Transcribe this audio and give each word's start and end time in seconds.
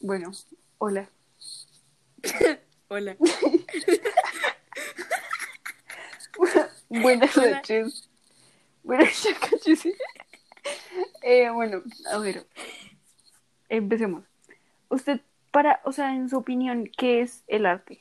Bueno, 0.00 0.32
hola. 0.78 1.08
Hola. 2.88 3.16
Buenas 6.88 7.36
Hola. 7.36 7.56
noches. 7.56 8.08
Buenas 8.82 9.26
noches. 9.52 9.88
Eh, 11.22 11.50
bueno, 11.50 11.82
a 12.12 12.18
ver. 12.18 12.46
Empecemos. 13.68 14.24
Usted, 14.90 15.20
para, 15.50 15.80
o 15.84 15.92
sea, 15.92 16.14
en 16.14 16.28
su 16.28 16.36
opinión, 16.36 16.90
¿qué 16.96 17.20
es 17.22 17.42
el 17.46 17.66
arte? 17.66 18.00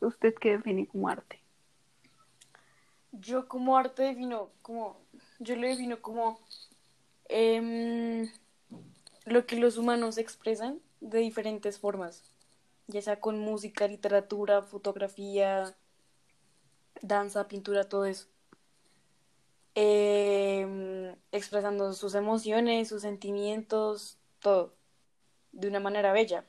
¿Usted 0.00 0.34
qué 0.40 0.56
define 0.58 0.86
como 0.86 1.08
arte? 1.08 1.40
Yo 3.12 3.48
como 3.48 3.76
arte 3.76 4.02
defino 4.02 4.50
como, 4.62 5.00
yo 5.38 5.56
lo 5.56 5.66
defino 5.66 6.00
como 6.00 6.38
em, 7.28 8.30
lo 9.24 9.46
que 9.46 9.56
los 9.56 9.78
humanos 9.78 10.18
expresan 10.18 10.80
de 11.00 11.18
diferentes 11.18 11.78
formas, 11.78 12.22
ya 12.86 13.02
sea 13.02 13.20
con 13.20 13.38
música, 13.38 13.86
literatura, 13.86 14.62
fotografía, 14.62 15.76
danza, 17.02 17.48
pintura, 17.48 17.88
todo 17.88 18.04
eso. 18.04 18.26
Em, 19.74 21.14
expresando 21.30 21.92
sus 21.92 22.14
emociones, 22.14 22.88
sus 22.88 23.02
sentimientos, 23.02 24.18
todo, 24.40 24.74
de 25.52 25.68
una 25.68 25.80
manera 25.80 26.12
bella. 26.12 26.44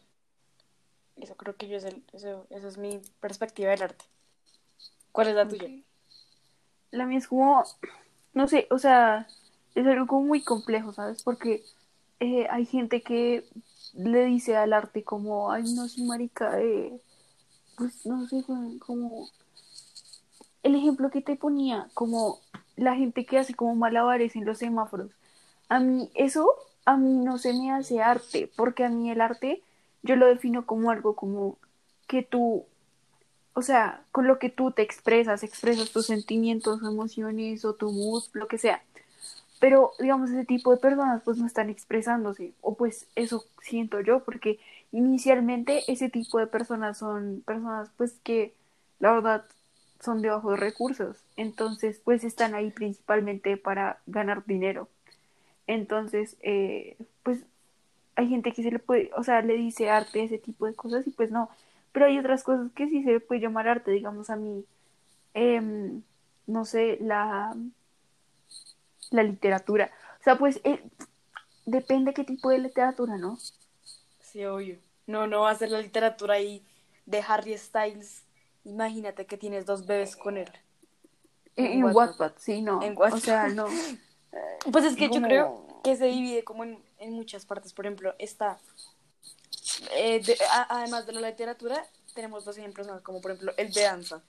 Eso 1.18 1.36
creo 1.36 1.56
que 1.56 1.68
yo 1.68 1.78
es 1.78 1.84
el, 1.84 2.04
eso, 2.14 2.48
esa 2.50 2.68
es 2.68 2.78
mi 2.78 3.02
perspectiva 3.20 3.72
del 3.72 3.84
arte. 3.84 4.06
¿Cuál 5.12 5.28
es 5.28 5.36
la 5.36 5.48
tuya? 5.48 5.70
La 6.92 7.06
mía 7.06 7.20
es 7.20 7.28
como, 7.28 7.64
no 8.34 8.48
sé, 8.48 8.68
o 8.72 8.80
sea, 8.80 9.28
es 9.76 9.86
algo 9.86 10.22
muy 10.22 10.42
complejo, 10.42 10.94
¿sabes? 10.94 11.22
Porque 11.22 11.64
eh, 12.20 12.48
hay 12.50 12.66
gente 12.66 13.02
que 13.02 13.46
le 13.94 14.26
dice 14.26 14.56
al 14.56 14.74
arte 14.74 15.04
como, 15.04 15.52
ay, 15.52 15.64
no, 15.74 15.88
sí, 15.88 16.04
marica, 16.04 16.60
eh, 16.62 17.00
pues 17.78 18.06
no 18.06 18.28
sé, 18.28 18.44
como 18.80 19.30
el 20.64 20.76
ejemplo 20.76 21.10
que 21.10 21.22
te 21.22 21.36
ponía, 21.36 21.90
como 21.94 22.40
la 22.76 22.96
gente 22.96 23.26
que 23.26 23.38
hace 23.38 23.54
como 23.54 23.76
malabares 23.76 24.36
en 24.36 24.46
los 24.46 24.58
semáforos. 24.60 25.12
A 25.70 25.80
mí 25.80 26.10
eso, 26.16 26.50
a 26.86 26.98
mí 26.98 27.14
no 27.14 27.38
se 27.38 27.54
me 27.54 27.72
hace 27.72 28.02
arte, 28.02 28.52
porque 28.56 28.84
a 28.86 28.90
mí 28.90 29.12
el 29.12 29.22
arte 29.22 29.62
yo 30.04 30.16
lo 30.16 30.28
defino 30.28 30.66
como 30.66 30.92
algo 30.92 31.16
como 31.16 31.58
que 32.08 32.24
tú, 32.24 32.66
o 33.54 33.62
sea, 33.62 34.04
con 34.12 34.28
lo 34.28 34.40
que 34.40 34.50
tú 34.50 34.72
te 34.72 34.82
expresas, 34.82 35.44
expresas 35.44 35.92
tus 35.92 36.08
sentimientos, 36.08 36.82
emociones 36.82 37.66
o 37.66 37.74
tu 37.76 37.92
mood, 37.92 38.24
lo 38.34 38.48
que 38.48 38.58
sea. 38.58 38.82
Pero, 39.60 39.92
digamos, 40.00 40.30
ese 40.32 40.46
tipo 40.46 40.72
de 40.72 40.78
personas 40.78 41.22
pues 41.24 41.38
no 41.38 41.46
están 41.46 41.70
expresándose, 41.70 42.54
o 42.62 42.76
pues 42.76 43.08
eso 43.16 43.44
siento 43.62 44.00
yo, 44.02 44.24
porque 44.24 44.60
inicialmente 44.92 45.84
ese 45.92 46.10
tipo 46.10 46.40
de 46.40 46.48
personas 46.48 46.98
son 46.98 47.44
personas 47.46 47.90
pues 47.98 48.14
que 48.24 48.54
la 49.00 49.12
verdad 49.14 49.46
son 50.00 50.22
de 50.22 50.30
bajos 50.30 50.60
recursos, 50.60 51.18
entonces 51.38 52.02
pues 52.04 52.24
están 52.24 52.56
ahí 52.56 52.72
principalmente 52.72 53.58
para 53.58 54.00
ganar 54.08 54.46
dinero. 54.46 54.88
Entonces, 55.68 56.38
eh, 56.42 56.98
pues 57.24 57.42
hay 58.16 58.28
gente 58.30 58.52
que 58.54 58.64
se 58.64 58.72
le 58.72 58.80
puede, 58.80 59.12
o 59.16 59.24
sea, 59.24 59.42
le 59.42 59.56
dice 59.56 59.90
arte 59.90 60.24
ese 60.24 60.38
tipo 60.40 60.66
de 60.66 60.76
cosas 60.76 61.08
y 61.08 61.12
pues 61.12 61.32
no, 61.32 61.50
pero 61.92 62.06
hay 62.08 62.20
otras 62.20 62.44
cosas 62.44 62.72
que 62.74 62.88
sí 62.90 63.04
se 63.04 63.12
le 63.14 63.20
puede 63.22 63.42
llamar 63.42 63.68
arte, 63.68 63.92
digamos 63.92 64.30
a 64.30 64.36
mí, 64.36 64.66
em, 65.34 66.04
no 66.48 66.66
sé, 66.66 66.98
la, 67.02 67.56
la 69.12 69.24
literatura. 69.24 69.92
O 70.20 70.24
sea, 70.24 70.38
pues 70.38 70.60
eh, 70.64 70.84
depende 71.66 72.14
qué 72.14 72.24
tipo 72.24 72.50
de 72.50 72.60
literatura, 72.60 73.18
¿no? 73.18 73.38
Sí, 74.20 74.46
obvio. 74.46 74.78
No, 75.08 75.28
no 75.28 75.42
va 75.42 75.52
a 75.52 75.56
ser 75.56 75.70
la 75.72 75.80
literatura 75.82 76.36
ahí 76.36 76.64
de 77.06 77.24
Harry 77.28 77.58
Styles. 77.58 78.24
Imagínate 78.64 79.26
que 79.26 79.38
tienes 79.38 79.66
dos 79.66 79.86
bebés 79.88 80.16
con 80.16 80.38
él. 80.38 80.52
En, 81.56 81.66
En 81.66 81.72
en 81.74 81.84
Wattpad. 81.86 81.96
Wattpad, 82.20 82.32
sí, 82.38 82.62
no. 82.62 82.82
En 82.84 82.94
O 82.96 83.00
Wattpad. 83.00 83.20
sea, 83.20 83.48
no. 83.48 83.68
Pues 84.72 84.86
es 84.86 84.96
que 84.96 85.10
yo 85.10 85.22
creo 85.24 85.82
que 85.84 85.96
se 85.96 86.06
divide 86.06 86.44
como 86.44 86.64
en, 86.64 86.84
en 87.00 87.14
muchas 87.14 87.46
partes. 87.46 87.74
Por 87.74 87.86
ejemplo, 87.88 88.14
está. 88.20 88.60
eh, 89.96 90.20
de- 90.24 90.38
a- 90.52 90.68
además 90.78 91.08
de 91.08 91.14
la 91.14 91.30
literatura, 91.30 91.84
tenemos 92.14 92.46
dos 92.46 92.56
ejemplos 92.58 92.88
como 93.02 93.22
por 93.22 93.32
ejemplo 93.32 93.54
el 93.58 93.72
de 93.74 93.82
danza. 93.82 94.22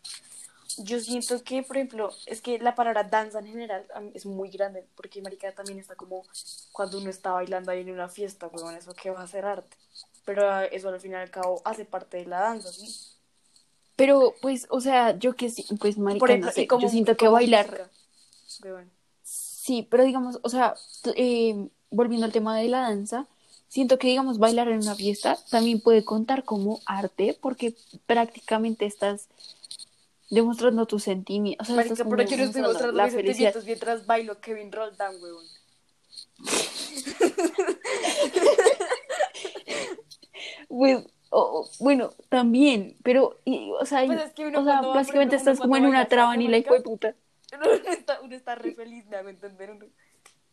Yo 0.78 1.00
siento 1.00 1.42
que, 1.42 1.62
por 1.62 1.76
ejemplo, 1.76 2.10
es 2.26 2.40
que 2.40 2.58
la 2.58 2.74
palabra 2.74 3.04
danza 3.04 3.40
en 3.40 3.46
general 3.46 3.86
es 4.14 4.26
muy 4.26 4.50
grande, 4.50 4.86
porque 4.94 5.20
marica 5.22 5.52
también 5.52 5.78
está 5.78 5.94
como 5.94 6.24
cuando 6.72 6.98
uno 6.98 7.10
está 7.10 7.32
bailando 7.32 7.70
ahí 7.70 7.80
en 7.80 7.90
una 7.90 8.08
fiesta, 8.08 8.46
weón, 8.48 8.74
eso 8.76 8.94
que 8.94 9.10
va 9.10 9.22
a 9.22 9.26
ser 9.26 9.44
arte. 9.44 9.76
Pero 10.24 10.50
ah, 10.50 10.64
eso 10.66 10.88
al 10.88 11.00
fin 11.00 11.12
y 11.12 11.14
al 11.14 11.30
cabo 11.30 11.60
hace 11.64 11.84
parte 11.84 12.18
de 12.18 12.26
la 12.26 12.40
danza, 12.40 12.72
¿sí? 12.72 12.94
Pero, 13.96 14.34
pues, 14.40 14.66
o 14.70 14.80
sea, 14.80 15.18
yo 15.18 15.34
que 15.34 15.50
sí, 15.50 15.66
pues, 15.78 15.98
marica, 15.98 16.20
Por 16.20 16.30
ejemplo, 16.30 16.46
no 16.48 16.52
sé, 16.52 16.62
y 16.62 16.66
como- 16.66 16.82
yo 16.82 16.88
siento 16.88 17.16
que 17.16 17.28
bailar, 17.28 17.90
sí, 19.22 19.86
pero 19.90 20.04
digamos, 20.04 20.38
o 20.42 20.48
sea, 20.48 20.74
eh, 21.16 21.68
volviendo 21.90 22.26
al 22.26 22.32
tema 22.32 22.56
de 22.56 22.68
la 22.68 22.80
danza, 22.80 23.26
siento 23.68 23.98
que, 23.98 24.08
digamos, 24.08 24.38
bailar 24.38 24.68
en 24.68 24.78
una 24.78 24.94
fiesta 24.94 25.38
también 25.50 25.80
puede 25.80 26.04
contar 26.04 26.44
como 26.44 26.80
arte, 26.86 27.36
porque 27.40 27.74
prácticamente 28.06 28.86
estás 28.86 29.28
demostrando 30.30 30.86
tus 30.86 31.02
sentimientos, 31.02 31.68
o 31.68 31.74
sea, 31.74 31.76
Marica, 31.76 32.04
pero 32.04 32.22
yo 32.22 32.36
no 32.36 32.44
estoy 32.44 32.62
demostrando 32.62 32.62
mostrando 32.62 33.02
mis 33.02 33.12
sentimientos 33.12 33.64
mientras 33.64 34.06
bailo 34.06 34.40
Kevin 34.40 34.72
Roldán, 34.72 35.14
weón. 35.20 35.44
Pues, 40.68 41.04
o- 41.30 41.60
o- 41.62 41.70
bueno, 41.80 42.10
también, 42.28 42.96
pero, 43.02 43.38
y, 43.44 43.70
o 43.78 43.84
sea, 43.84 44.04
Pues 44.06 44.20
es 44.22 44.32
que 44.32 44.46
o 44.46 44.64
sea, 44.64 44.80
básicamente 44.80 45.36
estás 45.36 45.58
como 45.60 45.76
en 45.76 45.86
una 45.86 46.06
traba 46.08 46.36
ni 46.36 46.48
la 46.48 46.58
hijo 46.58 46.74
de 46.74 46.80
puta. 46.80 47.14
Uno 47.54 47.62
está, 47.86 48.20
uno 48.20 48.34
está 48.34 48.54
re 48.54 48.74
feliz, 48.74 49.06
me 49.06 49.16
hago 49.16 49.28
entender. 49.28 49.70
uno- 49.70 49.86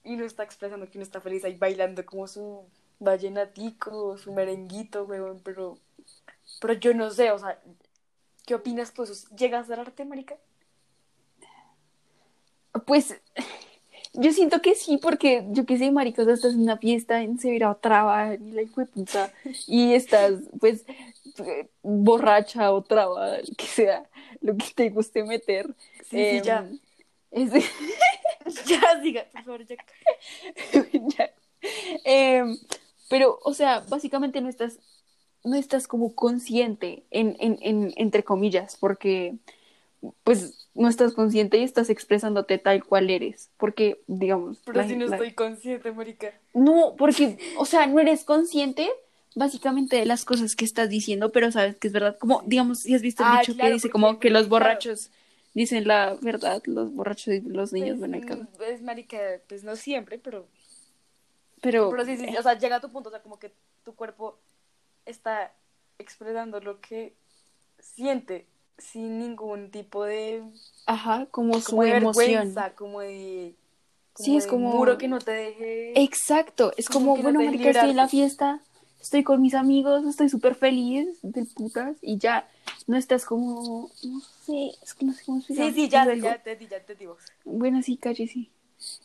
y 0.04 0.14
uno 0.14 0.26
está 0.26 0.44
expresando 0.44 0.90
que 0.90 0.98
uno 0.98 1.04
está 1.04 1.20
feliz 1.20 1.44
ahí 1.44 1.56
bailando 1.56 2.06
como 2.06 2.28
su 2.28 2.64
vallenatico, 3.00 4.18
su 4.18 4.32
merenguito, 4.34 5.04
weón, 5.04 5.42
pero, 5.44 5.78
pero 6.62 6.74
yo 6.74 6.94
no 6.94 7.09
sé, 7.12 7.32
o 7.32 7.40
sea, 7.40 7.59
¿qué 8.47 8.56
opinas 8.56 8.94
tú? 8.94 9.03
¿Eso 9.03 9.28
¿Llega 9.35 9.59
a 9.59 9.63
ser 9.66 9.80
arte, 9.80 10.06
marica? 10.06 10.35
Pues 12.85 13.16
yo 14.13 14.31
siento 14.31 14.62
que 14.62 14.74
sí, 14.74 14.97
porque 14.97 15.46
yo 15.50 15.66
qué 15.66 15.78
sé, 15.78 15.91
marica, 15.91 16.22
o 16.22 16.25
sea, 16.25 16.34
estás 16.34 16.53
en 16.53 16.62
una 16.62 16.78
fiesta 16.78 17.22
en 17.22 17.38
Severa 17.38 17.75
Traba, 17.75 18.38
ni 18.38 18.53
la 18.53 18.62
hijo 18.63 18.81
de 18.81 18.88
puta, 18.88 19.31
y 19.68 19.94
estás, 19.94 20.34
pues, 20.59 20.85
eh, 21.46 21.68
borracha 21.84 22.72
o 22.72 22.81
traba, 22.84 23.38
que 23.58 23.66
sea, 23.66 24.09
lo 24.41 24.56
que 24.56 24.66
te 24.74 24.90
guste 24.90 25.24
meter. 25.24 25.68
Sí, 26.09 26.24
sí, 26.40 26.41
ya. 26.41 26.66
es- 27.31 27.52
Ya, 28.66 29.02
siga, 29.02 29.25
por 29.34 29.44
favor, 29.44 29.66
ya. 29.66 29.75
ya. 31.18 31.31
Em, 32.06 32.58
pero, 33.09 33.40
o 33.44 33.53
sea, 33.53 33.81
básicamente 33.90 34.40
no 34.40 34.47
estás, 34.47 34.79
no 35.44 35.56
estás 35.56 35.88
como 35.88 36.14
consciente, 36.16 37.03
en, 37.12 37.36
en, 37.40 37.58
en, 37.62 37.94
entre 37.98 38.24
comillas, 38.24 38.78
porque 38.80 39.36
pues 40.24 40.68
no 40.75 40.88
estás 40.90 41.14
consciente 41.14 41.58
y 41.58 41.64
estás 41.64 41.90
expresándote 41.90 42.58
tal 42.58 42.84
cual 42.84 43.09
eres, 43.09 43.50
porque, 43.58 44.02
digamos, 44.08 44.59
Pero 44.66 44.78
la- 44.80 44.88
si 44.88 44.96
no 44.96 45.06
la- 45.06 45.16
estoy 45.16 45.31
consciente, 45.34 45.92
marica. 45.92 46.34
no, 46.53 46.96
porque, 46.97 47.38
o 47.58 47.66
sea, 47.66 47.88
no 47.88 48.00
eres 48.00 48.24
consciente 48.24 48.90
básicamente 49.36 49.96
de 49.97 50.06
las 50.06 50.26
cosas 50.26 50.56
que 50.56 50.66
estás 50.66 50.90
diciendo, 50.90 51.31
pero 51.31 51.52
sabes 51.52 51.76
que 51.78 51.88
es 51.88 51.94
verdad, 51.94 52.18
como, 52.18 52.42
digamos, 52.46 52.80
si 52.80 52.94
has 52.96 53.02
visto 53.02 53.24
el 53.24 53.30
Ah, 53.30 53.40
dicho 53.40 53.53
claro, 53.53 53.70
que 53.70 53.74
dice 53.74 53.90
como 53.90 54.20
que 54.20 54.30
los 54.30 54.47
claro. 54.47 54.66
borrachos 54.66 55.12
dicen 55.53 55.88
la 55.88 56.16
verdad, 56.22 56.62
los 56.66 56.94
borrachos 56.94 57.34
y 57.34 57.42
los 57.42 57.74
niños, 57.74 57.97
Pues, 57.97 58.00
bueno, 58.12 58.18
el 58.18 58.26
caso. 58.26 58.44
mm, 58.44 58.64
es 58.64 58.81
marica, 58.81 59.18
pues 59.47 59.64
no 59.64 59.76
siempre, 59.76 60.18
pero 60.20 60.47
Pero, 61.62 61.90
Pero 61.90 62.06
sí, 62.06 62.18
sí, 62.18 62.28
sí, 62.28 62.38
o 62.38 62.44
sea, 62.44 62.58
llega 62.58 62.76
a 62.78 62.80
tu 62.81 62.92
punto, 62.92 63.09
o 63.09 63.11
sea, 63.11 63.22
como 63.22 63.40
que 63.40 63.52
tu 63.84 63.96
cuerpo 63.96 64.38
está 65.08 65.54
expresando 66.00 66.59
lo 66.59 66.80
que 66.82 67.14
siente 67.80 68.46
sin 68.78 69.20
ningún 69.20 69.72
tipo 69.72 70.04
de, 70.04 70.44
ajá, 70.86 71.26
como 71.32 71.59
su 71.59 71.72
como 71.72 71.84
de 71.84 71.90
emoción. 71.92 72.34
vergüenza, 72.34 72.76
como 72.76 73.02
de, 73.02 73.56
Sí, 74.16 74.36
es 74.38 74.44
de 74.46 74.50
como- 74.50 74.70
muro 74.70 74.98
que 74.98 75.08
no 75.08 75.20
te 75.20 75.32
deje. 75.32 75.94
Exacto, 76.02 76.74
es 76.78 76.90
Como 76.90 77.18
no 77.18 77.24
bueno, 77.24 77.40
te 77.40 77.46
marica, 77.46 77.70
estoy 77.70 77.90
en 77.92 77.98
la 77.98 78.08
fiesta, 78.08 78.62
estoy 79.02 79.24
con 79.24 79.42
mis 79.42 79.54
amigos, 79.54 80.06
estoy 80.06 80.30
súper 80.30 80.56
feliz 80.56 81.08
del 81.24 81.48
putas 81.48 81.98
y 82.02 82.18
ya, 82.18 82.48
no 82.88 82.98
estás 82.98 83.26
como, 83.26 83.90
no 84.04 84.22
sé, 84.46 84.72
es 84.82 84.94
que 84.94 85.06
no 85.06 85.14
sé 85.14 85.24
cómo 85.26 85.42
Sí, 85.42 85.54
explicar. 85.54 85.74
sí, 85.74 85.90
ya, 85.90 86.06
ya 86.16 86.44
te 86.44 86.68
ya 86.68 86.86
te 86.86 86.96
digo. 86.96 87.18
Bueno, 87.46 87.82
sí, 87.82 87.98
calle, 87.98 88.28
sí. 88.28 88.52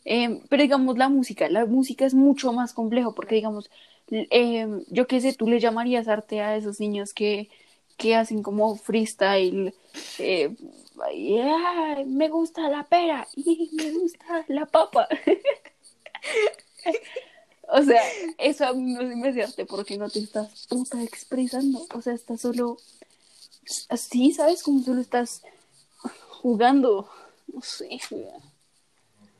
Eh, 0.05 0.41
pero 0.49 0.63
digamos, 0.63 0.99
la 0.99 1.09
música, 1.09 1.49
la 1.49 1.67
música 1.67 2.05
es 2.07 2.15
mucho 2.15 2.53
más 2.53 2.73
complejo 2.75 3.15
porque, 3.15 3.37
digamos, 3.37 3.71
eh, 4.11 4.67
yo 4.89 5.07
qué 5.07 5.21
sé, 5.21 5.33
tú 5.35 5.47
le 5.49 5.61
llamarías 5.61 6.09
arte 6.09 6.41
a 6.41 6.57
esos 6.57 6.81
niños 6.81 7.15
que, 7.15 7.49
que 7.97 8.17
hacen 8.17 8.43
como 8.43 8.77
freestyle, 8.77 9.75
y, 11.15 11.39
"Ay, 11.39 12.05
me 12.07 12.29
gusta 12.29 12.69
la 12.69 12.85
pera 12.85 13.27
y 13.37 13.71
me 13.75 13.91
gusta 13.93 14.45
la 14.49 14.67
papa. 14.67 15.09
O 17.69 17.83
sea, 17.83 18.03
eso 18.39 18.65
a 18.67 18.73
no 18.75 19.01
se 19.01 19.17
me 19.17 19.43
hace 19.43 19.67
porque 19.67 19.97
no 19.97 20.09
te 20.11 20.19
estás 20.21 20.67
puta 20.69 21.03
expresando. 21.03 21.87
O 21.95 22.01
sea, 22.03 22.13
estás 22.15 22.41
solo 22.41 22.77
así, 23.89 24.33
¿sabes? 24.33 24.63
Como 24.63 24.83
solo 24.83 25.01
estás 25.01 25.43
jugando. 26.31 27.09
No 27.53 27.63
sé. 27.63 28.01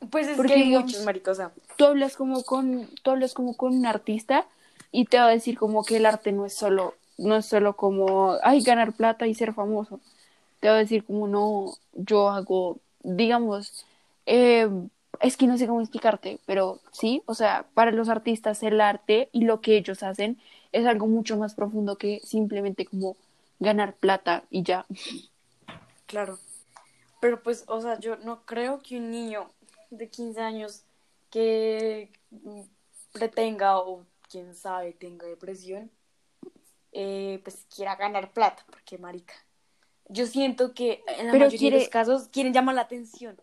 Pues 0.09 0.27
es 0.27 0.37
Porque, 0.37 0.53
que 0.53 0.59
hay 0.59 0.69
muchos, 0.69 1.37
sea, 1.37 1.51
Tú 1.77 1.85
hablas 1.85 2.15
como 2.15 2.43
con, 2.43 2.87
tú 3.01 3.11
hablas 3.11 3.33
como 3.33 3.55
con 3.55 3.75
un 3.75 3.85
artista 3.85 4.45
y 4.91 5.05
te 5.05 5.17
va 5.17 5.27
a 5.27 5.29
decir 5.29 5.57
como 5.57 5.83
que 5.83 5.97
el 5.97 6.05
arte 6.05 6.31
no 6.31 6.45
es 6.45 6.53
solo, 6.53 6.95
no 7.17 7.37
es 7.37 7.45
solo 7.45 7.75
como, 7.75 8.37
ay, 8.43 8.61
ganar 8.61 8.93
plata 8.93 9.27
y 9.27 9.33
ser 9.33 9.53
famoso. 9.53 9.99
Te 10.59 10.69
va 10.69 10.75
a 10.75 10.79
decir 10.79 11.03
como, 11.03 11.27
no, 11.27 11.73
yo 11.93 12.29
hago, 12.29 12.77
digamos, 13.01 13.85
eh, 14.25 14.69
es 15.19 15.37
que 15.37 15.47
no 15.47 15.57
sé 15.57 15.67
cómo 15.67 15.81
explicarte, 15.81 16.39
pero 16.45 16.79
sí, 16.91 17.23
o 17.25 17.33
sea, 17.33 17.65
para 17.73 17.91
los 17.91 18.09
artistas 18.09 18.63
el 18.63 18.81
arte 18.81 19.29
y 19.31 19.45
lo 19.45 19.61
que 19.61 19.77
ellos 19.77 20.03
hacen 20.03 20.37
es 20.71 20.85
algo 20.85 21.07
mucho 21.07 21.37
más 21.37 21.55
profundo 21.55 21.97
que 21.97 22.19
simplemente 22.23 22.85
como 22.85 23.15
ganar 23.59 23.93
plata 23.93 24.43
y 24.49 24.63
ya. 24.63 24.85
Claro. 26.07 26.39
Pero 27.21 27.41
pues, 27.41 27.63
o 27.67 27.79
sea, 27.81 27.99
yo 27.99 28.17
no 28.17 28.41
creo 28.45 28.81
que 28.81 28.97
un 28.97 29.09
niño 29.11 29.49
de 29.97 30.09
15 30.09 30.41
años 30.41 30.83
que 31.29 32.11
pretenga 33.11 33.77
o 33.79 34.05
quién 34.29 34.55
sabe 34.55 34.93
tenga 34.93 35.25
depresión, 35.27 35.91
eh, 36.91 37.39
pues 37.43 37.65
quiera 37.75 37.95
ganar 37.95 38.31
plata, 38.33 38.63
porque 38.69 38.97
marica. 38.97 39.33
Yo 40.09 40.25
siento 40.27 40.73
que 40.73 41.03
en 41.07 41.27
la 41.27 41.31
Pero 41.31 41.45
mayoría 41.45 41.49
de 41.49 41.57
quiere- 41.57 41.79
los 41.79 41.89
casos 41.89 42.27
quieren 42.29 42.53
llamar 42.53 42.75
la 42.75 42.81
atención. 42.81 43.39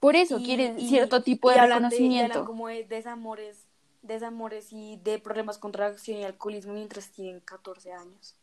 Por 0.00 0.16
eso 0.16 0.38
Y- 0.38 0.44
quieren 0.44 0.78
y- 0.80 0.88
cierto 0.88 1.22
tipo 1.22 1.50
y 1.50 1.54
de 1.54 1.60
reconocimiento. 1.60 2.32
hablan 2.40 2.46
como 2.46 2.68
de 2.68 2.84
desamores, 2.84 3.66
desamores 4.02 4.72
y 4.72 4.96
de 4.96 5.18
problemas 5.20 5.58
con 5.58 5.78
adicción 5.80 6.18
y 6.18 6.24
alcoholismo 6.24 6.72
mientras 6.72 7.10
tienen 7.12 7.40
14 7.40 7.92
años. 7.92 8.34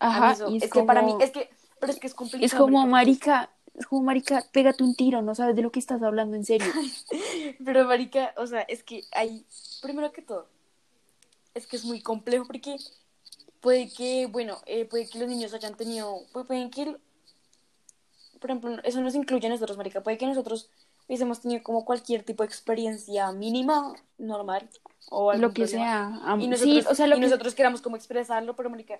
Ajá, 0.00 0.32
eso- 0.32 0.50
y 0.50 0.56
es, 0.56 0.64
es, 0.64 0.72
que 0.72 0.82
para 0.82 1.02
mí, 1.02 1.12
como- 1.12 1.22
es 1.24 1.30
que, 1.30 1.50
pero 1.78 1.92
es 1.92 2.00
que 2.00 2.06
es 2.08 2.14
complicado. 2.14 2.46
Es 2.46 2.54
como, 2.54 2.84
marica, 2.86 3.50
es 3.78 3.86
como, 3.86 4.02
marica, 4.02 4.44
pégate 4.52 4.82
un 4.82 4.94
tiro, 4.94 5.22
no 5.22 5.34
sabes 5.34 5.54
de 5.56 5.62
lo 5.62 5.70
que 5.70 5.78
estás 5.78 6.02
hablando 6.02 6.36
en 6.36 6.44
serio. 6.44 6.66
Pero, 7.64 7.84
marica, 7.86 8.34
o 8.36 8.46
sea, 8.46 8.62
es 8.62 8.82
que 8.82 9.04
hay, 9.12 9.44
primero 9.80 10.12
que 10.12 10.22
todo, 10.22 10.48
es 11.54 11.66
que 11.66 11.76
es 11.76 11.84
muy 11.84 12.00
complejo 12.02 12.44
porque 12.46 12.76
puede 13.60 13.88
que, 13.92 14.26
bueno, 14.26 14.58
eh, 14.66 14.84
puede 14.84 15.08
que 15.08 15.18
los 15.18 15.28
niños 15.28 15.54
hayan 15.54 15.76
tenido, 15.76 16.22
puede, 16.32 16.46
pueden 16.46 16.70
que, 16.70 16.96
por 18.40 18.50
ejemplo, 18.50 18.76
eso 18.84 19.00
nos 19.00 19.14
incluye 19.14 19.46
a 19.46 19.50
nosotros, 19.50 19.76
marica, 19.76 20.02
puede 20.02 20.18
que 20.18 20.26
nosotros 20.26 20.70
hubiésemos 21.06 21.40
tenido 21.40 21.62
como 21.62 21.84
cualquier 21.84 22.22
tipo 22.22 22.42
de 22.42 22.48
experiencia 22.48 23.32
mínima, 23.32 23.94
normal, 24.18 24.68
o 25.10 25.30
algún 25.30 25.48
lo 25.48 25.54
que 25.54 25.64
problema. 25.66 26.18
sea. 26.20 26.36
Y 26.36 26.42
sí, 26.42 26.48
nosotros, 26.48 26.86
o 26.90 26.94
sea, 26.94 27.06
lo 27.06 27.16
y 27.16 27.20
que- 27.20 27.26
nosotros 27.26 27.54
queramos 27.54 27.80
como 27.80 27.96
expresarlo, 27.96 28.54
pero, 28.56 28.70
marica, 28.70 28.98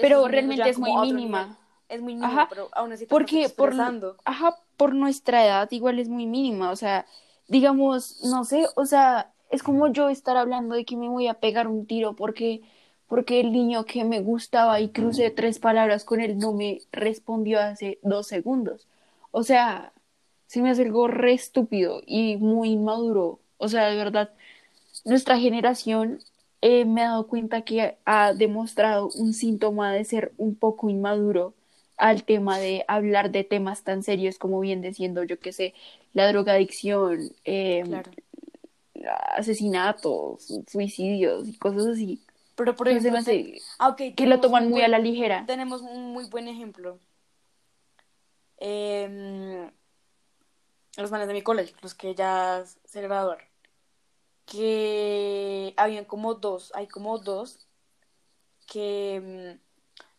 Pero 0.00 0.26
realmente 0.28 0.68
es 0.68 0.78
muy 0.78 0.92
mínima. 0.98 1.58
Es 1.88 2.02
muy 2.02 2.14
mínima, 2.14 2.32
Ajá, 2.32 2.46
pero 2.48 2.68
aún 2.72 2.92
así 2.92 3.06
te 3.06 3.10
porque 3.10 3.42
estás 3.42 3.54
por, 3.54 4.18
ajá, 4.24 4.56
por 4.76 4.94
nuestra 4.94 5.44
edad 5.44 5.70
igual 5.70 5.98
es 5.98 6.08
muy 6.08 6.26
mínima, 6.26 6.70
o 6.70 6.76
sea, 6.76 7.06
digamos, 7.48 8.22
no 8.24 8.44
sé, 8.44 8.66
o 8.74 8.86
sea, 8.86 9.32
es 9.50 9.62
como 9.62 9.88
yo 9.92 10.08
estar 10.08 10.36
hablando 10.36 10.74
de 10.74 10.84
que 10.84 10.96
me 10.96 11.08
voy 11.08 11.28
a 11.28 11.34
pegar 11.34 11.68
un 11.68 11.86
tiro 11.86 12.14
porque 12.14 12.62
porque 13.08 13.40
el 13.40 13.52
niño 13.52 13.84
que 13.84 14.04
me 14.04 14.20
gustaba 14.20 14.80
y 14.80 14.88
crucé 14.88 15.30
tres 15.30 15.58
palabras 15.58 16.04
con 16.04 16.20
él 16.20 16.38
no 16.38 16.52
me 16.52 16.80
respondió 16.92 17.60
hace 17.60 17.98
dos 18.02 18.26
segundos. 18.26 18.86
O 19.30 19.42
sea, 19.44 19.92
se 20.46 20.62
me 20.62 20.70
hace 20.70 20.82
algo 20.82 21.08
re 21.08 21.32
estúpido 21.34 22.02
y 22.06 22.36
muy 22.36 22.70
inmaduro. 22.70 23.40
O 23.58 23.68
sea, 23.68 23.86
de 23.86 23.96
verdad, 23.96 24.30
nuestra 25.04 25.38
generación 25.38 26.20
eh, 26.62 26.84
me 26.84 27.02
he 27.02 27.04
dado 27.04 27.26
cuenta 27.28 27.62
que 27.62 27.96
ha 28.04 28.32
demostrado 28.34 29.08
un 29.14 29.34
síntoma 29.34 29.92
de 29.92 30.04
ser 30.04 30.32
un 30.36 30.56
poco 30.56 30.90
inmaduro 30.90 31.54
al 31.96 32.24
tema 32.24 32.58
de 32.58 32.84
hablar 32.88 33.30
de 33.30 33.44
temas 33.44 33.82
tan 33.82 34.02
serios 34.02 34.38
como 34.38 34.60
viene 34.60 34.92
siendo, 34.94 35.22
yo 35.24 35.38
qué 35.38 35.52
sé, 35.52 35.74
la 36.12 36.28
drogadicción, 36.28 37.30
eh, 37.44 37.82
Claro. 37.86 38.10
asesinatos, 39.36 40.48
suicidios 40.68 41.48
y 41.48 41.56
cosas 41.58 41.86
así. 41.86 42.20
Pero, 42.54 42.74
por 42.74 42.88
ejemplo, 42.88 43.18
ah, 43.78 43.88
ok, 43.90 44.14
que 44.16 44.26
lo 44.26 44.40
toman 44.40 44.64
muy 44.64 44.72
buen- 44.72 44.84
a 44.86 44.88
la 44.88 44.98
ligera. 44.98 45.44
Tenemos 45.46 45.82
un 45.82 46.12
muy 46.12 46.24
buen 46.28 46.48
ejemplo. 46.48 46.98
Em, 48.58 49.70
los 50.96 51.10
manes 51.10 51.28
de 51.28 51.34
mi 51.34 51.42
colegio, 51.42 51.76
los 51.82 51.94
que 51.94 52.14
ya 52.14 52.64
se 52.84 53.02
graduaron. 53.02 53.44
Que 54.46 55.74
habían 55.76 56.04
como 56.04 56.34
dos, 56.34 56.72
hay 56.74 56.86
como 56.86 57.18
dos 57.18 57.66
que, 58.66 59.58
mm, 59.60 59.65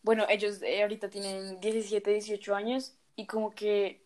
bueno, 0.07 0.25
ellos 0.29 0.61
eh, 0.61 0.81
ahorita 0.83 1.09
tienen 1.09 1.59
17, 1.59 2.11
18 2.11 2.55
años 2.55 2.93
y 3.17 3.25
como 3.27 3.51
que 3.51 4.01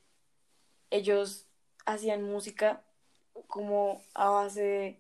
ellos 0.90 1.46
hacían 1.86 2.24
música 2.24 2.82
como 3.48 4.02
a 4.16 4.30
base 4.30 4.62
de, 4.64 5.00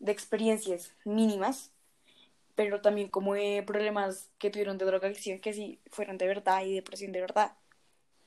de 0.00 0.10
experiencias 0.12 0.90
mínimas, 1.04 1.70
pero 2.56 2.80
también 2.80 3.08
como 3.08 3.34
de 3.34 3.62
problemas 3.64 4.28
que 4.38 4.50
tuvieron 4.50 4.76
de 4.76 4.86
drogadicción 4.86 5.38
que 5.38 5.52
sí 5.52 5.78
fueron 5.92 6.18
de 6.18 6.26
verdad 6.26 6.64
y 6.64 6.74
depresión 6.74 7.12
de 7.12 7.20
verdad. 7.20 7.52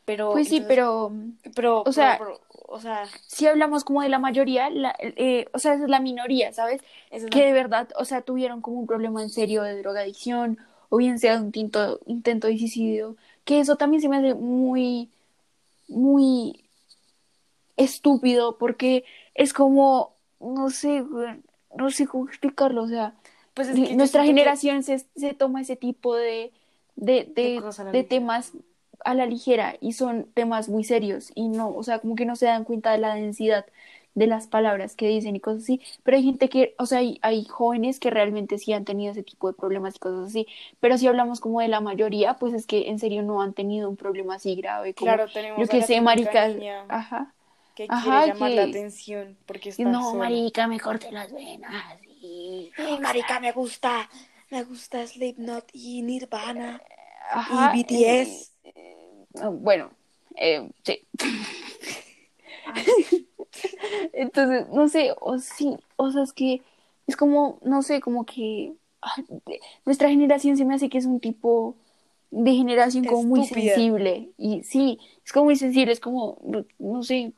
Pero, 0.05 0.31
Pues 0.31 0.47
sí, 0.47 0.57
entonces- 0.57 0.75
pero 0.77 1.11
pero, 1.53 1.83
o 1.85 1.91
sea- 1.91 2.15
pero- 2.17 2.39
o 2.67 2.79
sea, 2.79 3.05
si 3.27 3.47
hablamos 3.47 3.83
como 3.83 4.01
de 4.01 4.07
la 4.09 4.19
mayoría, 4.19 4.69
la, 4.69 4.95
eh, 4.99 5.45
o 5.53 5.59
sea, 5.59 5.73
esa 5.73 5.83
es 5.83 5.89
la 5.89 5.99
minoría, 5.99 6.53
¿sabes? 6.53 6.81
es 7.11 7.25
Que 7.25 7.39
la- 7.39 7.45
de 7.47 7.51
verdad, 7.53 7.89
o 7.97 8.05
sea, 8.05 8.21
tuvieron 8.21 8.61
como 8.61 8.79
un 8.79 8.87
problema 8.87 9.21
en 9.21 9.29
serio 9.29 9.61
de 9.63 9.77
drogadicción, 9.81 10.57
o 10.93 10.97
bien 10.97 11.17
sea 11.17 11.41
un 11.41 11.51
tinto- 11.51 11.99
intento 12.05 12.45
de 12.45 12.55
suicidio, 12.59 13.15
que 13.45 13.59
eso 13.59 13.77
también 13.77 13.99
se 13.99 14.09
me 14.09 14.17
hace 14.17 14.35
muy, 14.35 15.09
muy 15.87 16.61
estúpido, 17.77 18.57
porque 18.59 19.03
es 19.33 19.53
como, 19.53 20.13
no 20.39 20.69
sé, 20.69 21.03
no 21.75 21.89
sé 21.89 22.05
cómo 22.05 22.27
explicarlo, 22.27 22.83
o 22.83 22.87
sea, 22.87 23.15
pues 23.55 23.69
es 23.69 23.75
que 23.75 23.89
yo 23.89 23.95
nuestra 23.95 24.21
que- 24.21 24.27
generación 24.27 24.83
se, 24.83 24.99
se 25.15 25.33
toma 25.33 25.61
ese 25.61 25.75
tipo 25.75 26.15
de, 26.15 26.51
de, 26.95 27.25
de, 27.35 27.59
De 27.91 28.03
temas 28.03 28.51
a 29.03 29.15
la 29.15 29.25
ligera 29.25 29.75
y 29.81 29.93
son 29.93 30.27
temas 30.35 30.69
muy 30.69 30.83
serios 30.83 31.31
y 31.33 31.49
no, 31.49 31.69
o 31.75 31.81
sea, 31.81 31.97
como 31.99 32.15
que 32.15 32.25
no 32.25 32.35
se 32.35 32.45
dan 32.45 32.65
cuenta 32.65 32.91
de 32.91 32.99
la 32.99 33.15
densidad 33.15 33.65
de 34.15 34.27
las 34.27 34.47
palabras 34.47 34.95
que 34.95 35.07
dicen 35.07 35.35
y 35.35 35.39
cosas 35.39 35.63
así, 35.63 35.81
pero 36.03 36.17
hay 36.17 36.23
gente 36.23 36.49
que, 36.49 36.75
o 36.77 36.85
sea, 36.85 36.99
hay, 36.99 37.17
hay 37.23 37.45
jóvenes 37.45 37.99
que 37.99 38.09
realmente 38.11 38.57
sí 38.59 38.71
han 38.73 38.85
tenido 38.85 39.11
ese 39.11 39.23
tipo 39.23 39.47
de 39.47 39.53
problemas 39.55 39.95
y 39.95 39.99
cosas 39.99 40.27
así, 40.29 40.47
pero 40.79 40.97
si 40.97 41.07
hablamos 41.07 41.39
como 41.39 41.61
de 41.61 41.67
la 41.67 41.81
mayoría, 41.81 42.35
pues 42.35 42.53
es 42.53 42.67
que 42.67 42.89
en 42.89 42.99
serio 42.99 43.23
no 43.23 43.41
han 43.41 43.53
tenido 43.53 43.89
un 43.89 43.97
problema 43.97 44.35
así 44.35 44.55
grave, 44.55 44.93
como, 44.93 45.11
Claro, 45.11 45.31
tenemos 45.31 45.61
yo 45.61 45.67
que 45.69 45.79
la 45.79 45.87
sé, 45.87 46.01
marica, 46.01 46.47
ajá, 46.89 47.33
que 47.75 47.87
ajá, 47.87 47.89
quiere 47.89 48.27
llamar 48.27 48.51
la 48.51 48.55
que- 48.63 48.63
atención 48.63 49.37
porque 49.45 49.69
está 49.69 49.91
no, 49.91 50.01
sola. 50.01 50.19
marica, 50.19 50.67
me 50.67 50.79
corté 50.79 51.11
las 51.11 51.33
venas, 51.33 51.73
y, 52.21 52.71
Ay, 52.77 52.99
marica, 52.99 53.39
me 53.39 53.51
gusta, 53.51 54.09
me 54.51 54.63
gusta 54.63 55.05
Slipknot 55.07 55.69
y 55.73 56.01
Nirvana 56.03 56.81
ajá, 57.31 57.55
y 57.55 57.67
BTS. 57.69 58.51
Ah, 59.41 59.49
Bueno, 59.49 59.89
eh, 60.35 60.69
sí. 60.83 61.07
Entonces, 64.13 64.67
no 64.69 64.87
sé, 64.89 65.13
o 65.19 65.37
sí, 65.39 65.77
o 65.95 66.11
sea, 66.11 66.23
es 66.23 66.33
que 66.33 66.61
es 67.07 67.15
como, 67.17 67.59
no 67.63 67.81
sé, 67.81 68.01
como 68.01 68.25
que 68.25 68.73
ay, 69.01 69.25
de- 69.45 69.59
nuestra 69.85 70.09
generación 70.09 70.57
se 70.57 70.65
me 70.65 70.75
hace 70.75 70.89
que 70.89 70.97
es 70.97 71.05
un 71.05 71.19
tipo 71.19 71.75
de 72.31 72.53
generación 72.53 73.05
como 73.05 73.23
muy 73.23 73.45
sensible. 73.45 74.29
Y 74.37 74.63
sí, 74.63 74.99
es 75.25 75.31
como 75.31 75.45
muy 75.45 75.55
sensible, 75.55 75.91
es 75.91 75.99
como, 75.99 76.37
no, 76.79 77.03
sé, 77.03 77.33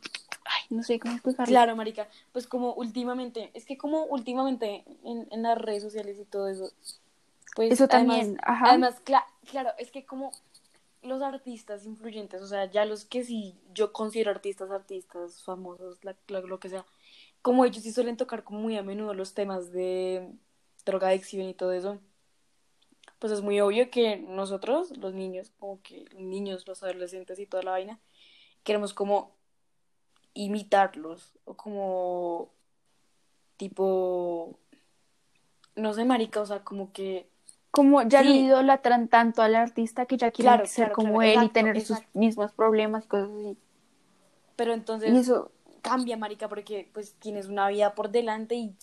ay, 0.45 0.61
no 0.69 0.83
sé 0.83 0.99
cómo 0.99 1.15
explicarlo. 1.15 1.51
Claro, 1.51 1.75
marica, 1.75 2.07
pues 2.31 2.47
como 2.47 2.73
últimamente, 2.73 3.49
es 3.53 3.65
que 3.65 3.77
como 3.77 4.03
últimamente 4.05 4.83
en, 5.03 5.27
en 5.31 5.41
las 5.43 5.57
redes 5.57 5.83
sociales 5.83 6.17
y 6.19 6.23
todo 6.25 6.47
eso, 6.47 6.69
pues 7.55 7.71
Eso 7.73 7.87
además- 7.89 8.17
también, 8.19 8.37
ajá. 8.43 8.69
Además, 8.69 8.95
cla- 9.03 9.25
claro, 9.49 9.71
es 9.79 9.91
que 9.91 10.05
como 10.05 10.31
los 11.05 11.21
artistas 11.21 11.85
influyentes, 11.85 12.41
o 12.41 12.47
sea, 12.47 12.69
ya 12.69 12.85
los 12.85 13.05
que 13.05 13.23
sí 13.23 13.55
yo 13.73 13.93
considero 13.93 14.31
artistas, 14.31 14.71
artistas 14.71 15.43
famosos, 15.43 15.99
lo 16.27 16.59
que 16.59 16.69
sea, 16.69 16.85
como 17.41 17.65
ellos 17.65 17.83
sí 17.83 17.91
suelen 17.91 18.17
tocar 18.17 18.43
como 18.43 18.59
muy 18.59 18.77
a 18.77 18.83
menudo 18.83 19.13
los 19.13 19.33
temas 19.33 19.71
de 19.71 20.31
drogadicción 20.85 21.47
y 21.47 21.53
todo 21.53 21.73
eso, 21.73 21.99
pues 23.19 23.33
es 23.33 23.41
muy 23.41 23.59
obvio 23.61 23.89
que 23.89 24.17
nosotros, 24.17 24.97
los 24.97 25.13
niños, 25.13 25.51
como 25.59 25.81
que 25.81 26.05
niños, 26.15 26.67
los 26.67 26.83
adolescentes 26.83 27.39
y 27.39 27.45
toda 27.47 27.63
la 27.63 27.71
vaina, 27.71 27.99
queremos 28.63 28.93
como 28.93 29.35
imitarlos 30.33 31.33
o 31.45 31.55
como 31.55 32.51
tipo, 33.57 34.59
no 35.75 35.93
sé, 35.93 36.05
marica, 36.05 36.41
o 36.41 36.45
sea, 36.45 36.63
como 36.63 36.91
que 36.93 37.29
Como 37.75 38.01
ya 38.03 38.21
Sí. 38.23 38.45
idolatran 38.45 39.07
tanto 39.07 39.41
al 39.41 39.53
artista 39.55 40.05
que 40.05 40.17
ya 40.17 40.31
quieren 40.31 40.53
Claro, 40.55 40.65
ser 40.67 40.85
claro, 40.87 40.95
como 40.95 41.19
claro, 41.19 41.41
él 41.41 41.43
y 41.43 41.49
tener 41.49 41.77
exacto. 41.77 42.03
sus 42.05 42.15
mismos 42.15 42.51
problemas 42.53 43.05
y 43.05 43.07
cosas 43.07 43.29
así. 43.29 43.57
Pero 44.55 44.73
entonces 44.73 45.13
Y 45.13 45.17
eso, 45.17 45.51
cambia, 45.81 46.17
marica, 46.17 46.47
porque 46.47 46.89
pues 46.93 47.13
tienes 47.19 47.47
una 47.47 47.67
vida 47.67 47.93
por 47.93 48.09
delante 48.09 48.55
y, 48.55 48.73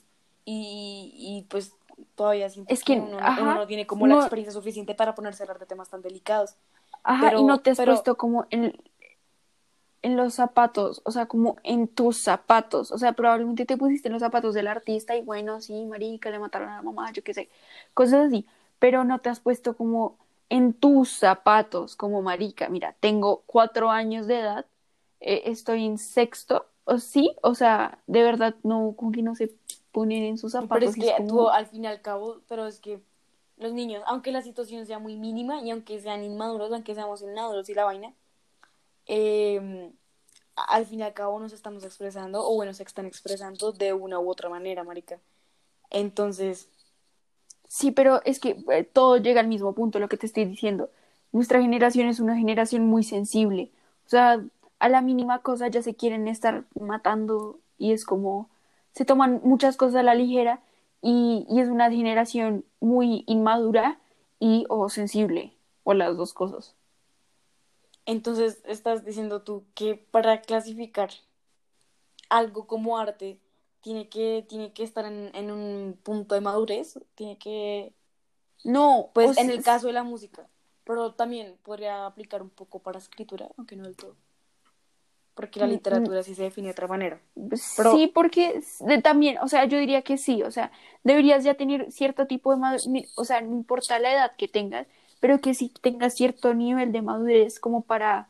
y, 0.44 1.12
y 1.16 1.46
pues 1.48 1.72
todavía 2.14 2.48
siento 2.50 2.72
Es 2.72 2.84
que, 2.84 2.94
uno, 3.00 3.18
ajá, 3.20 3.42
uno 3.42 3.54
no 3.54 3.66
tiene 3.66 3.86
como 3.86 4.06
la 4.06 4.14
no- 4.16 4.20
experiencia 4.20 4.52
suficiente 4.52 4.94
para 4.94 5.14
ponerse 5.14 5.42
a 5.42 5.44
hablar 5.44 5.58
de 5.58 5.66
temas 5.66 5.88
tan 5.88 6.02
delicados. 6.02 6.54
Ajá, 7.02 7.28
Pero- 7.30 7.40
y 7.40 7.44
no 7.44 7.58
te 7.60 7.70
has 7.70 7.78
pero- 7.78 7.92
puesto 7.92 8.16
como 8.16 8.46
en, 8.50 8.76
en 10.02 10.16
los 10.16 10.34
zapatos, 10.34 11.00
o 11.04 11.10
sea, 11.12 11.26
como 11.26 11.56
en 11.62 11.86
tus 11.88 12.18
zapatos. 12.22 12.90
O 12.92 12.98
sea, 12.98 13.12
probablemente 13.12 13.64
te 13.66 13.76
pusiste 13.76 14.08
en 14.08 14.12
los 14.14 14.20
zapatos 14.20 14.52
del 14.52 14.66
artista 14.66 15.16
y 15.16 15.22
bueno, 15.22 15.60
sí, 15.60 15.84
marica, 15.86 16.28
le 16.30 16.38
mataron 16.40 16.68
a 16.68 16.76
la 16.76 16.82
mamá, 16.82 17.12
yo 17.12 17.22
qué 17.22 17.32
sé, 17.34 17.48
cosas 17.94 18.26
así. 18.26 18.44
Pero 18.82 19.04
no 19.04 19.20
te 19.20 19.28
has 19.28 19.38
puesto 19.38 19.76
como 19.76 20.18
en 20.48 20.72
tus 20.72 21.08
zapatos, 21.08 21.94
como 21.94 22.20
marica. 22.20 22.68
Mira, 22.68 22.96
tengo 22.98 23.44
cuatro 23.46 23.90
años 23.90 24.26
de 24.26 24.40
edad, 24.40 24.66
eh, 25.20 25.42
estoy 25.44 25.86
en 25.86 25.98
sexto, 25.98 26.66
o 26.82 26.98
sí, 26.98 27.36
o 27.44 27.54
sea, 27.54 28.02
de 28.08 28.24
verdad, 28.24 28.56
no, 28.64 28.94
como 28.96 29.12
que 29.12 29.22
no 29.22 29.36
se 29.36 29.54
ponen 29.92 30.24
en 30.24 30.36
sus 30.36 30.50
zapatos. 30.50 30.80
Pero 30.80 30.90
es 30.90 30.96
que 30.96 31.16
como- 31.16 31.28
tú, 31.28 31.48
al 31.48 31.66
fin 31.66 31.84
y 31.84 31.86
al 31.86 32.00
cabo, 32.02 32.40
pero 32.48 32.66
es 32.66 32.80
que 32.80 33.00
los 33.56 33.72
niños, 33.72 34.02
aunque 34.04 34.32
la 34.32 34.42
situación 34.42 34.84
sea 34.84 34.98
muy 34.98 35.16
mínima 35.16 35.62
y 35.62 35.70
aunque 35.70 36.00
sean 36.00 36.24
inmaduros, 36.24 36.72
aunque 36.72 36.96
seamos 36.96 37.22
inmaduros 37.22 37.68
y 37.68 37.74
la 37.74 37.84
vaina, 37.84 38.12
eh, 39.06 39.92
al 40.56 40.86
fin 40.86 40.98
y 40.98 41.02
al 41.04 41.14
cabo 41.14 41.38
nos 41.38 41.52
estamos 41.52 41.84
expresando, 41.84 42.44
o 42.44 42.56
bueno, 42.56 42.74
se 42.74 42.82
están 42.82 43.06
expresando 43.06 43.70
de 43.70 43.92
una 43.92 44.18
u 44.18 44.28
otra 44.28 44.48
manera, 44.48 44.82
marica. 44.82 45.20
Entonces, 45.90 46.68
Sí, 47.72 47.90
pero 47.90 48.20
es 48.26 48.38
que 48.38 48.62
eh, 48.70 48.84
todo 48.84 49.16
llega 49.16 49.40
al 49.40 49.48
mismo 49.48 49.72
punto, 49.74 49.98
lo 49.98 50.08
que 50.08 50.18
te 50.18 50.26
estoy 50.26 50.44
diciendo. 50.44 50.90
Nuestra 51.32 51.60
generación 51.62 52.06
es 52.06 52.20
una 52.20 52.36
generación 52.36 52.84
muy 52.86 53.02
sensible. 53.02 53.70
O 54.06 54.10
sea, 54.10 54.44
a 54.78 54.88
la 54.90 55.00
mínima 55.00 55.38
cosa 55.40 55.68
ya 55.68 55.80
se 55.82 55.94
quieren 55.94 56.28
estar 56.28 56.64
matando 56.78 57.60
y 57.78 57.92
es 57.92 58.04
como 58.04 58.50
se 58.92 59.06
toman 59.06 59.40
muchas 59.42 59.78
cosas 59.78 59.96
a 59.96 60.02
la 60.02 60.14
ligera 60.14 60.60
y, 61.00 61.46
y 61.48 61.60
es 61.60 61.68
una 61.68 61.90
generación 61.90 62.64
muy 62.80 63.24
inmadura 63.26 63.98
y 64.38 64.66
o 64.68 64.90
sensible, 64.90 65.54
o 65.84 65.94
las 65.94 66.14
dos 66.18 66.34
cosas. 66.34 66.74
entonces 68.06 68.62
estás 68.66 69.04
diciendo 69.04 69.42
tú 69.42 69.64
que 69.74 69.94
para 69.96 70.40
clasificar 70.42 71.10
algo 72.28 72.66
como 72.66 72.98
arte 72.98 73.38
tiene 73.82 74.08
que, 74.08 74.46
tiene 74.48 74.72
que 74.72 74.84
estar 74.84 75.04
en, 75.04 75.30
en 75.34 75.50
un 75.50 75.98
punto 76.02 76.34
de 76.34 76.40
madurez, 76.40 76.98
tiene 77.14 77.36
que 77.36 77.92
No, 78.64 79.10
Pues 79.12 79.36
o 79.36 79.40
en 79.40 79.50
el 79.50 79.62
caso 79.62 79.88
de 79.88 79.92
la 79.92 80.04
música, 80.04 80.48
pero 80.84 81.12
también 81.12 81.56
podría 81.62 82.06
aplicar 82.06 82.42
un 82.42 82.50
poco 82.50 82.78
para 82.78 82.98
escritura, 82.98 83.48
aunque 83.56 83.76
no 83.76 83.84
del 83.84 83.96
todo. 83.96 84.16
Porque 85.34 85.60
la 85.60 85.66
Mm, 85.66 85.70
mm. 85.70 85.72
literatura 85.74 86.22
sí 86.22 86.34
se 86.34 86.42
define 86.44 86.68
de 86.68 86.72
otra 86.72 86.86
manera. 86.86 87.20
Pero- 87.76 87.92
Sí, 87.96 88.06
porque 88.06 88.62
de- 88.80 89.00
también, 89.02 89.38
o 89.38 89.48
sea, 89.48 89.64
yo 89.64 89.78
diría 89.78 90.02
que 90.02 90.18
sí, 90.18 90.42
o 90.42 90.50
sea, 90.50 90.70
deberías 91.04 91.42
ya 91.42 91.54
tener 91.54 91.90
cierto 91.90 92.26
tipo 92.26 92.50
de 92.52 92.58
madurez, 92.58 93.12
o 93.16 93.24
sea, 93.24 93.40
no 93.40 93.52
importa 93.56 93.98
la 93.98 94.12
edad 94.12 94.36
que 94.36 94.46
tengas, 94.48 94.86
pero 95.20 95.40
que 95.40 95.54
sí 95.54 95.72
tengas 95.80 96.14
cierto 96.14 96.54
nivel 96.54 96.92
de 96.92 97.02
madurez 97.02 97.58
como 97.60 97.82
para, 97.82 98.28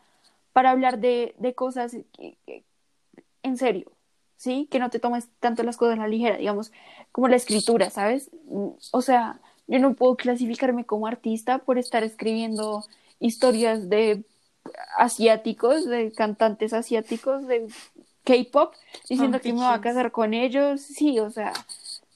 para 0.53 0.71
hablar 0.71 0.99
de, 0.99 1.35
de 1.39 1.55
cosas 1.55 1.93
que- 2.13 2.37
que- 2.47 2.65
en 3.43 3.57
serio, 3.57 3.92
¿sí? 4.43 4.67
Que 4.73 4.81
no 4.81 4.91
te 4.91 4.99
tomes 4.99 5.29
tanto 5.39 5.63
las 5.63 5.77
cosas 5.77 5.97
a 5.97 6.03
la 6.03 6.09
ligera, 6.09 6.37
digamos, 6.37 6.73
como 7.13 7.29
la 7.29 7.37
escritura, 7.37 7.91
¿sabes? 7.91 8.29
O 8.91 9.01
sea, 9.01 9.39
yo 9.69 9.79
no 9.79 9.95
puedo 9.95 10.17
clasificarme 10.17 10.85
como 10.85 11.07
artista 11.07 11.59
por 11.59 11.79
estar 11.79 12.03
escribiendo 12.03 12.85
historias 13.21 13.89
de 13.89 14.25
asiáticos, 14.99 15.87
de 15.87 16.11
cantantes 16.11 16.73
asiáticos, 16.73 17.47
de 17.47 17.69
K-pop, 18.25 18.75
diciendo 19.09 19.41
que 19.41 19.53
me 19.53 19.61
voy 19.61 19.73
a 19.73 19.81
casar 19.81 20.11
con 20.11 20.35
ellos, 20.35 20.81
sí, 20.81 21.21
o 21.21 21.31
sea, 21.31 21.53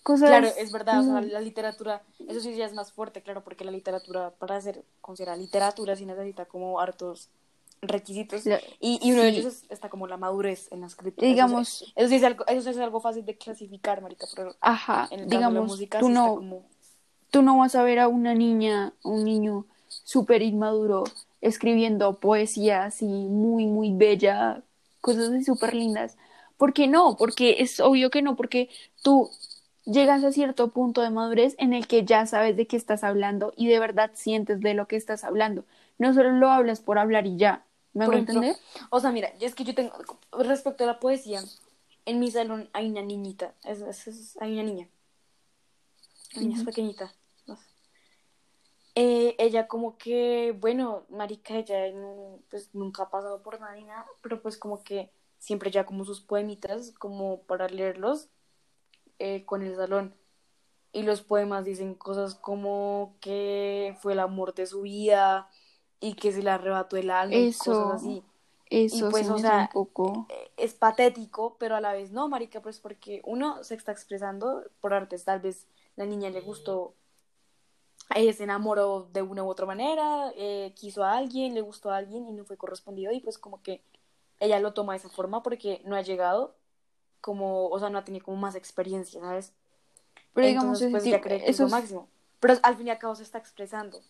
cosas... 0.02 0.28
Claro, 0.28 0.48
es 0.58 0.72
verdad, 0.72 0.98
o 0.98 1.04
sea, 1.04 1.20
la 1.20 1.40
literatura, 1.40 2.02
eso 2.26 2.40
sí 2.40 2.56
ya 2.56 2.66
es 2.66 2.74
más 2.74 2.90
fuerte, 2.90 3.22
claro, 3.22 3.44
porque 3.44 3.64
la 3.64 3.70
literatura, 3.70 4.30
para 4.30 4.60
ser 4.60 4.82
considerada 5.00 5.38
literatura, 5.38 5.94
sí 5.94 6.04
necesita 6.04 6.44
como 6.44 6.80
hartos 6.80 7.28
requisitos. 7.82 8.50
Y, 8.80 8.98
y 9.02 9.12
uno 9.12 9.22
de 9.22 9.28
sí. 9.28 9.30
ellos 9.30 9.44
es- 9.46 9.66
está 9.70 9.88
como 9.90 10.06
la 10.06 10.16
madurez 10.16 10.68
en 10.72 10.80
la 10.82 10.86
escritura. 10.88 11.28
Digamos- 11.28 11.84
Eso, 11.92 11.92
eso 11.96 12.08
sí 12.08 12.14
es 12.16 12.24
algo, 12.24 12.46
eso 12.46 12.70
es 12.70 12.78
algo 12.78 13.00
fácil 13.00 13.24
de 13.24 13.36
clasificar, 13.38 14.02
marica, 14.02 14.26
pero 14.34 14.56
Ajá, 14.60 15.10
en 15.10 15.20
el 15.20 15.28
caso 15.28 15.48
de 15.48 15.54
la 15.54 15.60
digamos, 15.60 15.62
música 15.62 16.02
tú 16.02 16.04
sí 16.04 16.14
no, 16.14 16.32
como... 16.32 16.66
tú 17.30 17.42
no 17.42 17.58
vas 17.58 17.76
a 17.76 17.84
ver 17.84 18.00
a 18.00 18.08
una 18.08 18.34
niña, 18.34 18.94
un 19.04 19.24
niño 19.24 19.66
súper 19.88 20.42
inmaduro 20.42 21.04
escribiendo 21.42 22.20
poesía 22.20 22.86
así 22.86 23.06
muy, 23.06 23.66
muy 23.66 23.92
bella, 23.94 24.64
cosas 25.02 25.30
así 25.30 25.44
súper 25.44 25.74
lindas. 25.74 26.18
¿Por 26.58 26.74
qué 26.74 26.88
no? 26.88 27.16
Porque 27.18 27.58
es 27.60 27.80
obvio 27.80 28.10
que 28.10 28.22
no, 28.22 28.36
porque 28.36 28.70
tú 29.02 29.30
llegas 29.86 30.24
a 30.24 30.32
cierto 30.32 30.70
punto 30.72 31.02
de 31.02 31.10
madurez 31.10 31.56
en 31.58 31.74
el 31.74 31.88
que 31.88 32.04
ya 32.06 32.26
sabes 32.26 32.56
de 32.56 32.68
qué 32.68 32.76
estás 32.78 33.04
hablando 33.04 33.54
y 33.56 33.68
de 33.68 33.80
verdad 33.80 34.12
sientes 34.14 34.60
de 34.62 34.74
lo 34.74 34.88
que 34.88 34.96
estás 34.96 35.24
hablando. 35.24 35.66
No 35.98 36.14
solo 36.14 36.32
lo 36.32 36.50
hablas 36.52 36.80
por 36.80 36.98
hablar 36.98 37.26
y 37.26 37.38
ya. 37.38 37.65
¿Me 37.96 38.04
hago 38.04 38.12
ejemplo, 38.12 38.34
entender? 38.34 38.56
O 38.90 39.00
sea, 39.00 39.10
mira, 39.12 39.28
es 39.40 39.54
que 39.54 39.64
yo 39.64 39.74
tengo, 39.74 39.92
respecto 40.32 40.84
a 40.84 40.86
la 40.86 41.00
poesía, 41.00 41.42
en 42.04 42.18
mi 42.20 42.30
salón 42.30 42.68
hay 42.72 42.88
una 42.90 43.02
niñita, 43.02 43.54
es, 43.64 43.80
es- 43.80 44.06
es- 44.06 44.36
hay 44.40 44.52
una 44.52 44.62
niña, 44.62 44.88
una 46.34 46.42
niña 46.42 46.54
es 46.54 46.60
Ujú. 46.62 46.66
pequeñita. 46.70 47.14
no 47.46 47.56
sé. 47.56 47.62
Eh, 48.94 49.36
ella 49.38 49.68
como 49.68 49.98
que, 49.98 50.56
bueno, 50.58 51.04
marica, 51.10 51.54
ella 51.56 51.90
no- 51.92 52.40
pues 52.50 52.74
nunca 52.74 53.04
ha 53.04 53.10
pasado 53.10 53.42
por 53.42 53.60
nada 53.60 53.74
ni 53.74 53.84
nada, 53.84 54.06
pero 54.22 54.40
pues 54.40 54.56
como 54.56 54.82
que 54.82 55.10
siempre 55.38 55.70
ya 55.70 55.84
como 55.84 56.04
sus 56.04 56.20
poemitas, 56.22 56.92
como 56.98 57.42
para 57.42 57.68
leerlos 57.68 58.28
eh, 59.18 59.44
con 59.46 59.62
el 59.62 59.76
salón. 59.76 60.14
Y 60.92 61.02
los 61.02 61.20
poemas 61.22 61.64
dicen 61.64 61.94
cosas 61.94 62.34
como 62.34 63.16
que 63.20 63.96
fue 64.00 64.14
el 64.14 64.20
amor 64.20 64.54
de 64.54 64.66
su 64.66 64.82
vida 64.82 65.48
y 66.00 66.14
que 66.14 66.32
se 66.32 66.42
le 66.42 66.50
arrebató 66.50 66.96
el 66.96 67.10
alma 67.10 67.34
y 67.34 67.52
cosas 67.52 68.02
así 68.02 68.22
Eso 68.68 69.08
y 69.08 69.10
pues, 69.10 69.28
o 69.30 69.38
sea, 69.38 69.62
un 69.62 69.68
poco... 69.68 70.26
eh, 70.28 70.50
es 70.56 70.74
patético, 70.74 71.56
pero 71.58 71.76
a 71.76 71.80
la 71.80 71.92
vez 71.92 72.12
no, 72.12 72.28
marica, 72.28 72.60
pues 72.60 72.80
porque 72.80 73.22
uno 73.24 73.62
se 73.64 73.74
está 73.74 73.92
expresando 73.92 74.64
por 74.80 74.92
artes, 74.92 75.24
tal 75.24 75.40
vez 75.40 75.66
la 75.96 76.04
niña 76.04 76.30
le 76.30 76.40
gustó, 76.40 76.94
ella 78.14 78.32
se 78.32 78.44
enamoró 78.44 79.08
de 79.12 79.22
una 79.22 79.42
u 79.42 79.48
otra 79.48 79.66
manera, 79.66 80.32
eh, 80.36 80.72
quiso 80.76 81.02
a 81.04 81.16
alguien, 81.16 81.54
le 81.54 81.60
gustó 81.60 81.90
a 81.90 81.96
alguien 81.96 82.28
y 82.28 82.32
no 82.32 82.44
fue 82.44 82.56
correspondido 82.56 83.12
y 83.12 83.20
pues 83.20 83.38
como 83.38 83.62
que 83.62 83.82
ella 84.38 84.60
lo 84.60 84.74
toma 84.74 84.92
de 84.92 84.98
esa 84.98 85.08
forma 85.08 85.42
porque 85.42 85.80
no 85.84 85.96
ha 85.96 86.02
llegado 86.02 86.54
como, 87.20 87.68
o 87.68 87.78
sea, 87.78 87.90
no 87.90 87.98
ha 87.98 88.04
tenido 88.04 88.24
como 88.24 88.36
más 88.36 88.54
experiencia, 88.54 89.20
¿sabes? 89.20 89.52
Pero 90.32 90.46
digamos, 90.46 90.80
Entonces, 90.80 90.88
ese 90.88 90.92
pues 90.92 91.04
ya 91.04 91.20
cree 91.20 91.42
que 91.42 91.50
es 91.50 91.58
lo 91.58 91.68
máximo. 91.68 92.08
Pero 92.40 92.54
al 92.62 92.76
fin 92.76 92.86
y 92.86 92.90
al 92.90 92.98
cabo 92.98 93.14
se 93.14 93.22
está 93.22 93.38
expresando. 93.38 94.00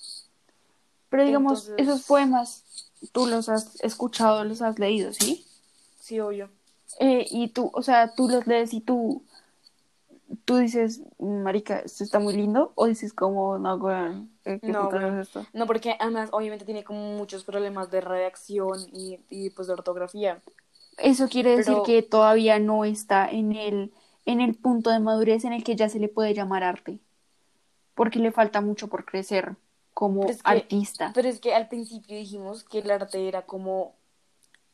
Pero 1.09 1.25
digamos, 1.25 1.69
Entonces- 1.69 1.87
esos 1.89 2.07
poemas, 2.07 2.65
tú 3.13 3.27
los 3.27 3.49
has 3.49 3.81
escuchado, 3.83 4.45
los 4.45 4.63
has 4.63 4.79
leído, 4.79 5.13
¿sí? 5.13 5.45
Sí, 6.01 6.21
obvio. 6.21 6.51
Eh, 7.01 7.27
y 7.31 7.49
tú, 7.49 7.71
o 7.75 7.83
sea, 7.83 8.15
tú 8.15 8.29
los 8.29 8.47
lees 8.47 8.73
y 8.73 8.81
tú, 8.81 9.23
tú 10.45 10.57
dices, 10.57 11.01
marica, 11.19 11.79
esto 11.81 12.03
está 12.05 12.19
muy 12.19 12.35
lindo, 12.35 12.73
o 12.75 12.87
dices 12.87 13.13
como, 13.13 13.59
no, 13.59 13.91
eh, 14.45 14.59
¿qué 14.61 14.69
No, 14.69 14.91
es 14.91 15.29
esto? 15.29 15.47
No, 15.53 15.67
porque 15.67 15.97
además 15.99 16.31
obviamente 16.33 16.65
tiene 16.65 16.85
como 16.85 17.17
muchos 17.17 17.45
problemas 17.45 17.91
de 17.91 18.01
redacción 18.01 18.79
y, 18.93 19.19
y 19.31 19.51
pues 19.51 19.69
de 19.69 19.75
ortografía. 19.75 20.41
Eso 20.99 21.29
quiere 21.29 21.51
decir 21.51 21.75
Pero- 21.75 21.83
que 21.83 22.03
todavía 22.03 22.59
no 22.59 22.85
está 22.85 23.29
en 23.31 23.53
el, 23.53 23.93
en 24.25 24.41
el 24.41 24.55
punto 24.55 24.91
de 24.91 24.99
madurez 24.99 25.45
en 25.45 25.53
el 25.53 25.63
que 25.63 25.77
ya 25.77 25.89
se 25.89 25.99
le 26.01 26.09
puede 26.09 26.35
llamar 26.35 26.63
arte, 26.65 26.99
porque 27.95 28.19
le 28.19 28.33
falta 28.33 28.61
mucho 28.61 28.89
por 28.89 29.05
crecer 29.05 29.57
como 29.99 30.21
Pero 30.21 30.33
es 30.35 30.43
que- 30.43 30.51
artista. 30.51 31.11
Pero 31.15 31.27
es 31.29 31.41
que 31.41 31.55
al 31.55 31.69
principio 31.69 32.19
dijimos 32.19 32.65
que 32.65 32.81
el 32.81 32.91
arte 32.91 33.29
era 33.29 33.47
como 33.47 33.95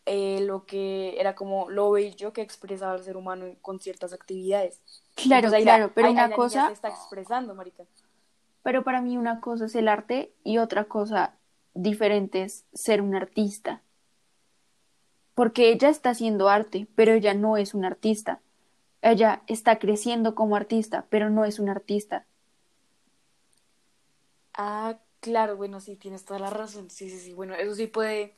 eh, 0.04 0.40
lo 0.40 0.66
que 0.66 1.14
era 1.20 1.36
como 1.36 1.70
lo 1.70 1.92
bello 1.92 2.32
que 2.32 2.40
expresaba 2.42 2.96
el 2.96 3.04
ser 3.04 3.16
humano 3.16 3.46
con 3.62 3.78
ciertas 3.78 4.12
actividades. 4.12 4.80
Claro, 5.14 5.46
Entonces 5.46 5.52
ahí 5.58 5.64
la- 5.64 5.76
claro, 5.76 5.92
pero 5.94 6.08
ahí- 6.08 6.14
una 6.14 6.32
cosa, 6.32 6.66
se 6.66 6.72
está 6.72 6.88
expresando, 6.88 7.54
marica. 7.54 7.84
pero 8.64 8.82
para 8.82 9.00
mí 9.00 9.16
una 9.16 9.40
cosa 9.40 9.66
es 9.66 9.76
el 9.76 9.86
arte 9.86 10.32
y 10.42 10.58
otra 10.58 10.86
cosa 10.86 11.36
diferente 11.74 12.42
es 12.42 12.64
ser 12.72 13.00
un 13.00 13.14
artista. 13.14 13.80
Porque 15.36 15.70
ella 15.70 15.88
está 15.88 16.10
haciendo 16.10 16.48
arte, 16.48 16.88
pero 16.96 17.12
ella 17.12 17.32
no 17.34 17.56
es 17.56 17.72
un 17.72 17.84
artista. 17.84 18.40
Ella 19.02 19.42
está 19.46 19.78
creciendo 19.78 20.34
como 20.34 20.56
artista, 20.56 21.06
pero 21.10 21.30
no 21.30 21.44
es 21.44 21.60
un 21.60 21.68
artista. 21.68 22.26
Ah, 24.54 24.98
claro, 25.22 25.56
bueno, 25.56 25.80
sí, 25.80 25.96
tienes 25.96 26.26
toda 26.26 26.38
la 26.40 26.50
razón. 26.50 26.90
Sí, 26.90 27.08
sí, 27.08 27.18
sí. 27.18 27.32
Bueno, 27.32 27.54
eso 27.54 27.74
sí 27.74 27.86
puede. 27.86 28.36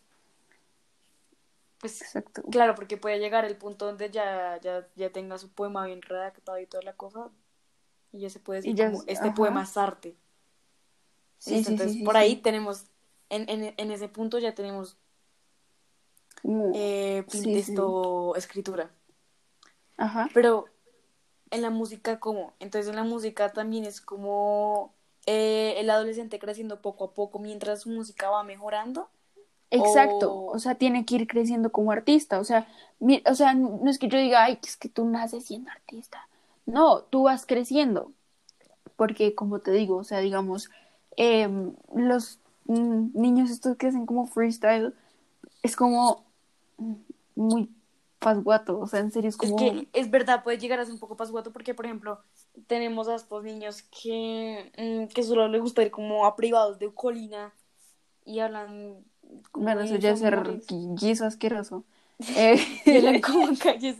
Pues 1.81 2.01
Exacto. 2.01 2.43
claro, 2.51 2.75
porque 2.77 2.97
puede 2.97 3.19
llegar 3.19 3.45
el 3.45 3.57
punto 3.57 3.87
donde 3.87 4.11
ya, 4.11 4.61
ya, 4.61 4.87
ya 4.95 5.11
tenga 5.11 5.37
su 5.39 5.51
poema 5.51 5.87
bien 5.87 6.03
redactado 6.03 6.59
y 6.61 6.67
toda 6.67 6.83
la 6.85 6.93
cosa. 6.95 7.31
Y 8.13 8.21
ya 8.21 8.31
se 8.31 8.39
puede 8.39 8.61
decir 8.61 8.77
ya 8.77 8.87
como 8.91 9.03
es- 9.03 9.09
este 9.09 9.25
ajá. 9.29 9.35
poema 9.35 9.63
es 9.65 9.77
arte. 9.77 10.17
Sí, 11.39 11.51
sí, 11.63 11.71
entonces 11.71 11.93
sí, 11.95 12.05
por 12.05 12.17
ahí 12.17 12.37
tenemos, 12.37 12.85
en, 13.29 13.49
en, 13.51 13.75
en 13.77 13.91
ese 13.91 14.09
punto 14.09 14.39
ya 14.39 14.55
tenemos 14.55 14.97
eh, 16.75 17.25
esto, 17.29 18.37
escritura. 18.37 18.91
Ajá. 19.97 20.29
Pero 20.33 20.67
en 21.51 21.63
la 21.63 21.71
música, 21.71 22.19
¿cómo? 22.19 22.55
Entonces 22.61 22.89
en 22.89 22.97
la 22.97 23.05
música 23.05 23.53
también 23.53 23.85
es 23.85 24.01
como 24.01 24.95
eh, 25.27 25.75
el 25.79 25.91
adolescente 25.91 26.39
creciendo 26.39 26.81
poco 26.83 27.05
a 27.07 27.15
poco 27.15 27.39
mientras 27.39 27.83
su 27.83 27.91
música 27.91 28.31
va 28.31 28.45
mejorando. 28.45 29.11
Exacto, 29.71 30.31
O- 30.31 30.47
o 30.47 30.59
sea, 30.61 30.77
tiene 30.77 31.05
que 31.05 31.17
ir 31.17 31.27
creciendo 31.27 31.73
como 31.73 31.91
artista, 31.93 32.39
o 32.39 32.45
sea, 32.45 32.69
mi- 33.01 33.23
o 33.27 33.35
sea, 33.35 33.55
no 33.55 33.91
es 33.91 33.99
que 33.99 34.09
yo 34.09 34.19
diga, 34.19 34.45
ay, 34.45 34.59
es 34.65 34.77
que 34.77 34.89
tú 34.89 35.05
naces 35.07 35.47
siendo 35.47 35.71
artista, 35.71 36.29
no, 36.67 37.03
tú 37.05 37.25
vas 37.25 37.45
creciendo, 37.47 38.13
porque 38.97 39.35
como 39.35 39.61
te 39.61 39.73
digo, 39.73 39.97
o 39.99 40.05
sea, 40.05 40.21
digamos, 40.21 40.71
em, 41.17 41.75
los 41.95 42.41
niños 42.67 43.51
estos 43.51 43.77
que 43.77 43.89
hacen 43.89 44.07
como 44.07 44.27
freestyle, 44.27 44.95
es 45.63 45.77
como 45.77 46.25
muy 47.35 47.71
pasguato, 48.25 48.81
o 48.81 48.87
sea, 48.87 49.01
en 49.01 49.13
serio 49.13 49.29
es 49.29 49.35
Es 49.35 49.51
como, 49.51 49.57
que 49.57 49.87
es 49.93 50.11
verdad, 50.11 50.43
puede 50.43 50.59
llegar 50.59 50.81
a 50.81 50.85
ser 50.85 50.95
un 50.95 51.01
poco 51.01 51.17
pasguato 51.17 51.53
porque, 51.53 51.75
por 51.75 51.85
ejemplo, 51.85 52.21
tenemos 52.67 53.07
a 53.09 53.15
estos 53.15 53.45
niños 53.45 53.83
que, 53.83 54.73
mm, 54.77 55.13
que 55.13 55.23
solo 55.23 55.47
les 55.49 55.61
gusta 55.61 55.83
ir 55.83 55.91
como 55.91 56.27
a 56.27 56.35
privados 56.35 56.79
de 56.79 56.93
colina 56.93 57.53
y 58.25 58.41
hablan 58.41 59.05
como 59.53 59.65
bueno, 59.65 59.83
eso 59.83 59.97
ya 59.97 60.11
es 60.11 60.21
ser 60.21 60.63
guiso 60.69 61.27
asqueroso. 61.27 61.85
Eh, 62.37 62.57
y 62.87 62.97
hablan 62.97 63.21
como 63.21 63.59
calles 63.59 63.97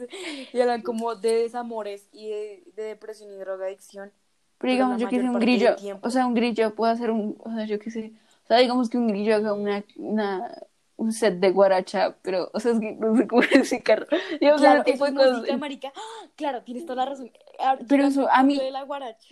y 0.53 0.61
hablan 0.61 0.83
como 0.83 1.17
de 1.17 1.35
desamores 1.35 2.07
y 2.13 2.29
de, 2.29 2.63
de 2.77 2.83
depresión 2.85 3.33
y 3.33 3.37
drogadicción. 3.39 4.13
Pero 4.59 4.59
Pero 4.59 4.73
digamos, 4.73 5.01
yo 5.01 5.09
que 5.09 5.21
sé, 5.21 5.29
un 5.29 5.41
grillo, 5.41 5.77
o 6.01 6.11
sea, 6.11 6.27
un 6.27 6.35
grillo 6.35 6.75
puede 6.77 6.93
hacer 6.93 7.11
un, 7.11 7.37
o 7.41 7.53
sea, 7.53 7.65
yo 7.67 7.81
que 7.81 7.91
sé, 7.91 8.13
o 8.45 8.47
sea, 8.47 8.59
digamos 8.59 8.89
que 8.89 8.99
un 8.99 9.09
grillo 9.09 9.35
haga 9.35 9.53
una, 9.53 9.85
una, 9.97 10.63
un 10.97 11.13
set 11.13 11.35
de 11.41 11.51
guaracha, 11.51 12.17
pero, 12.23 12.51
o 12.55 12.61
sea, 12.61 12.73
es 12.73 12.81
que 12.81 12.93
no 12.93 13.17
sé 13.17 13.27
cómo 13.27 13.43
explicarlo. 13.53 14.07
Digamos, 14.41 14.61
Claro, 14.61 14.83
ese 14.83 14.93
tipo 14.93 15.05
de 15.05 15.11
es 15.11 15.17
cosas. 15.17 15.39
música, 15.39 15.57
marica. 15.57 15.93
¡Ah! 15.97 16.29
Claro, 16.37 16.63
tienes 16.63 16.87
toda 16.87 17.05
la 17.05 17.11
razón. 17.11 17.31
Ah, 17.59 17.77
Pero 17.89 18.07
eso, 18.07 18.29
a 18.31 18.43
mí- 18.43 18.59
de 18.59 18.71
la 18.71 18.83
guaracha. 18.85 19.29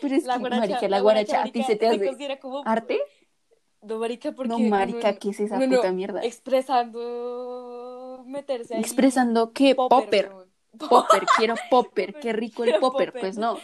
Pero 0.00 0.14
es 0.14 0.24
La 0.24 0.34
que, 0.34 0.40
guaracha, 0.40 0.60
marica, 0.60 0.88
la 0.88 1.00
guaracha, 1.00 1.40
¿a 1.40 1.44
ti 1.44 1.58
marica, 1.58 1.66
se 1.66 1.76
te 1.76 1.86
hace 1.88 2.06
considera 2.06 2.38
como 2.38 2.62
arte? 2.64 3.00
No, 3.82 3.98
marica, 3.98 4.30
porque 4.32 4.48
No, 4.48 4.58
marica, 4.60 5.16
¿qué 5.16 5.30
es 5.30 5.40
esa 5.40 5.58
no- 5.58 5.76
puta 5.76 5.90
mierda? 5.90 6.22
Expresando, 6.22 8.22
meterse 8.26 8.74
ahí. 8.76 8.80
Expresando 8.80 9.52
qué, 9.52 9.74
popper, 9.74 10.30
weón. 10.32 10.52
popper, 10.88 11.24
quiero 11.36 11.54
popper, 11.70 12.14
qué 12.14 12.32
rico 12.32 12.62
el 12.64 12.78
popper, 12.78 13.08
popper. 13.08 13.20
pues 13.20 13.38
no. 13.38 13.58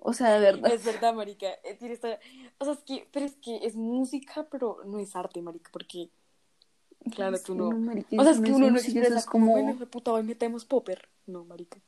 O 0.00 0.12
sea, 0.12 0.30
de 0.34 0.40
verdad. 0.40 0.72
Es 0.72 0.84
verdad, 0.84 1.12
marica. 1.12 1.48
eh, 1.64 1.76
tienes 1.78 2.00
toda- 2.00 2.18
O 2.58 2.64
sea, 2.64 2.74
es 2.74 2.80
que, 2.80 3.08
pero 3.12 3.26
es 3.26 3.34
que 3.36 3.56
es 3.66 3.74
música, 3.74 4.46
pero 4.50 4.78
no 4.86 4.98
es 5.00 5.14
arte, 5.16 5.42
marica, 5.42 5.70
porque 5.72 6.08
claro, 7.14 7.38
tú 7.40 7.54
no. 7.54 7.72
marica, 7.72 8.16
O 8.16 8.22
sea, 8.22 8.32
es 8.32 8.40
que 8.40 8.50
no 8.50 8.56
uno 8.56 8.70
no 8.70 8.76
eso 8.78 9.14
es 9.14 9.26
como... 9.26 9.52
bueno, 9.52 9.74
de 9.74 9.86
puta, 9.86 10.12
hoy 10.12 10.22
metemos 10.22 10.64
popper. 10.64 11.08
No, 11.26 11.44
marica. 11.44 11.78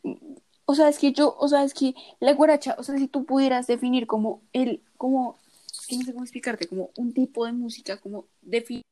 O 0.67 0.75
sea, 0.75 0.88
es 0.88 0.99
que 0.99 1.12
yo, 1.12 1.35
o 1.38 1.49
sea, 1.49 1.64
es 1.64 1.73
que 1.73 1.95
la 2.21 2.35
guaracha, 2.35 2.76
o 2.79 2.83
sea, 2.83 2.97
si 2.97 3.09
tú 3.09 3.25
pudieras 3.25 3.67
definir 3.67 4.07
como 4.07 4.43
el, 4.52 4.83
como, 4.97 5.38
es 5.73 5.87
que 5.87 5.97
no 5.97 6.05
sé 6.05 6.12
cómo 6.12 6.25
explicarte, 6.25 6.69
como 6.69 6.90
un 6.97 7.12
tipo 7.12 7.47
de 7.47 7.52
música, 7.52 7.97
como 7.99 8.26
definir. 8.43 8.83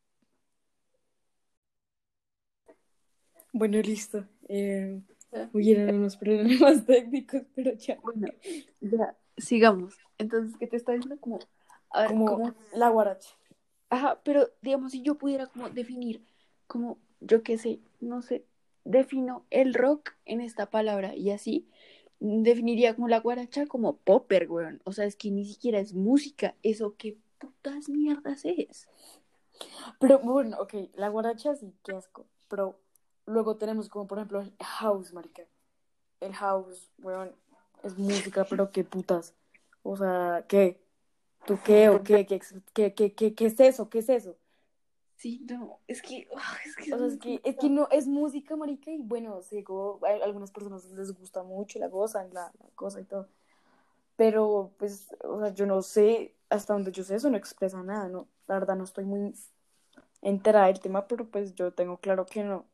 Bueno, 3.52 3.78
listo. 3.78 4.24
Eh, 4.48 5.00
Ya. 5.32 5.50
hubieron 5.52 5.94
unos 5.96 6.16
problemas 6.16 6.86
técnicos, 6.86 7.42
pero 7.54 7.74
ya. 7.74 7.98
Bueno, 8.02 8.28
ya, 8.80 9.16
sigamos. 9.36 9.94
Entonces, 10.18 10.56
¿qué 10.58 10.66
te 10.66 10.76
está 10.76 10.92
diciendo? 10.92 11.20
Como, 11.20 11.38
a 11.90 12.02
ver, 12.02 12.10
Como 12.10 12.26
como, 12.26 12.54
la 12.72 12.88
guaracha. 12.88 13.30
ajá, 13.90 14.20
pero 14.24 14.48
digamos, 14.62 14.92
si 14.92 15.02
yo 15.02 15.16
pudiera 15.16 15.46
como 15.46 15.68
definir, 15.70 16.24
como, 16.66 16.98
yo 17.20 17.42
qué 17.42 17.58
sé, 17.58 17.80
no 18.00 18.22
sé, 18.22 18.44
defino 18.84 19.44
el 19.50 19.74
rock 19.74 20.12
en 20.24 20.40
esta 20.40 20.70
palabra 20.70 21.14
y 21.14 21.30
así, 21.30 21.68
definiría 22.20 22.94
como 22.94 23.08
la 23.08 23.20
guaracha 23.20 23.66
como 23.66 23.96
popper, 23.98 24.50
weón. 24.50 24.80
O 24.84 24.92
sea, 24.92 25.04
es 25.04 25.16
que 25.16 25.30
ni 25.30 25.44
siquiera 25.44 25.78
es 25.78 25.94
música, 25.94 26.54
eso 26.62 26.94
qué 26.96 27.16
putas 27.38 27.88
mierdas 27.88 28.44
es. 28.44 28.88
Pero 30.00 30.18
bueno, 30.20 30.56
ok, 30.60 30.74
la 30.94 31.08
guaracha 31.08 31.54
sí, 31.54 31.74
qué 31.84 31.92
asco. 31.92 32.26
Pero 32.48 32.80
luego 33.28 33.56
tenemos 33.56 33.88
como, 33.88 34.06
por 34.06 34.18
ejemplo, 34.18 34.40
el 34.40 34.52
house, 34.60 35.12
marica. 35.12 35.42
El 36.20 36.34
house, 36.34 36.90
weón, 36.98 37.32
es 37.82 37.96
música, 37.96 38.44
pero 38.44 38.70
qué 38.70 38.84
putas. 38.84 39.34
O 39.82 39.96
sea, 39.96 40.44
¿qué? 40.48 40.80
¿Tú 41.46 41.58
qué 41.64 41.88
o 41.88 42.02
qué? 42.02 42.26
¿Qué, 42.26 42.40
qué, 42.74 42.94
qué, 42.94 43.14
qué, 43.14 43.34
qué 43.34 43.46
es 43.46 43.60
eso? 43.60 43.88
¿Qué 43.88 44.00
es 44.00 44.08
eso? 44.08 44.36
Sí, 45.16 45.44
no, 45.50 45.80
es 45.88 46.00
que, 46.00 46.28
ah, 46.36 46.56
es 46.64 46.76
que, 46.76 46.94
O 46.94 46.98
sea, 46.98 47.06
es 47.08 47.18
que, 47.18 47.40
es 47.42 47.56
que 47.56 47.68
no, 47.68 47.88
es 47.90 48.06
música, 48.06 48.54
marica, 48.54 48.92
y 48.92 48.98
bueno, 48.98 49.42
sí, 49.42 49.64
como 49.64 49.98
a 50.04 50.24
algunas 50.24 50.52
personas 50.52 50.84
les 50.92 51.10
gusta 51.12 51.42
mucho, 51.42 51.80
la 51.80 51.88
gozan, 51.88 52.32
la, 52.32 52.52
la 52.60 52.70
cosa 52.76 53.00
y 53.00 53.04
todo. 53.04 53.28
Pero, 54.16 54.72
pues, 54.78 55.08
o 55.24 55.40
sea, 55.40 55.52
yo 55.54 55.66
no 55.66 55.82
sé, 55.82 56.36
hasta 56.50 56.72
donde 56.72 56.92
yo 56.92 57.02
sé, 57.02 57.16
eso 57.16 57.30
no 57.30 57.36
expresa 57.36 57.82
nada, 57.82 58.08
¿no? 58.08 58.28
La 58.46 58.54
verdad 58.54 58.76
no 58.76 58.84
estoy 58.84 59.04
muy 59.04 59.34
enterada 60.22 60.66
del 60.66 60.80
tema, 60.80 61.06
pero 61.06 61.26
pues 61.28 61.54
yo 61.54 61.72
tengo 61.72 61.98
claro 61.98 62.26
que 62.26 62.44
no. 62.44 62.64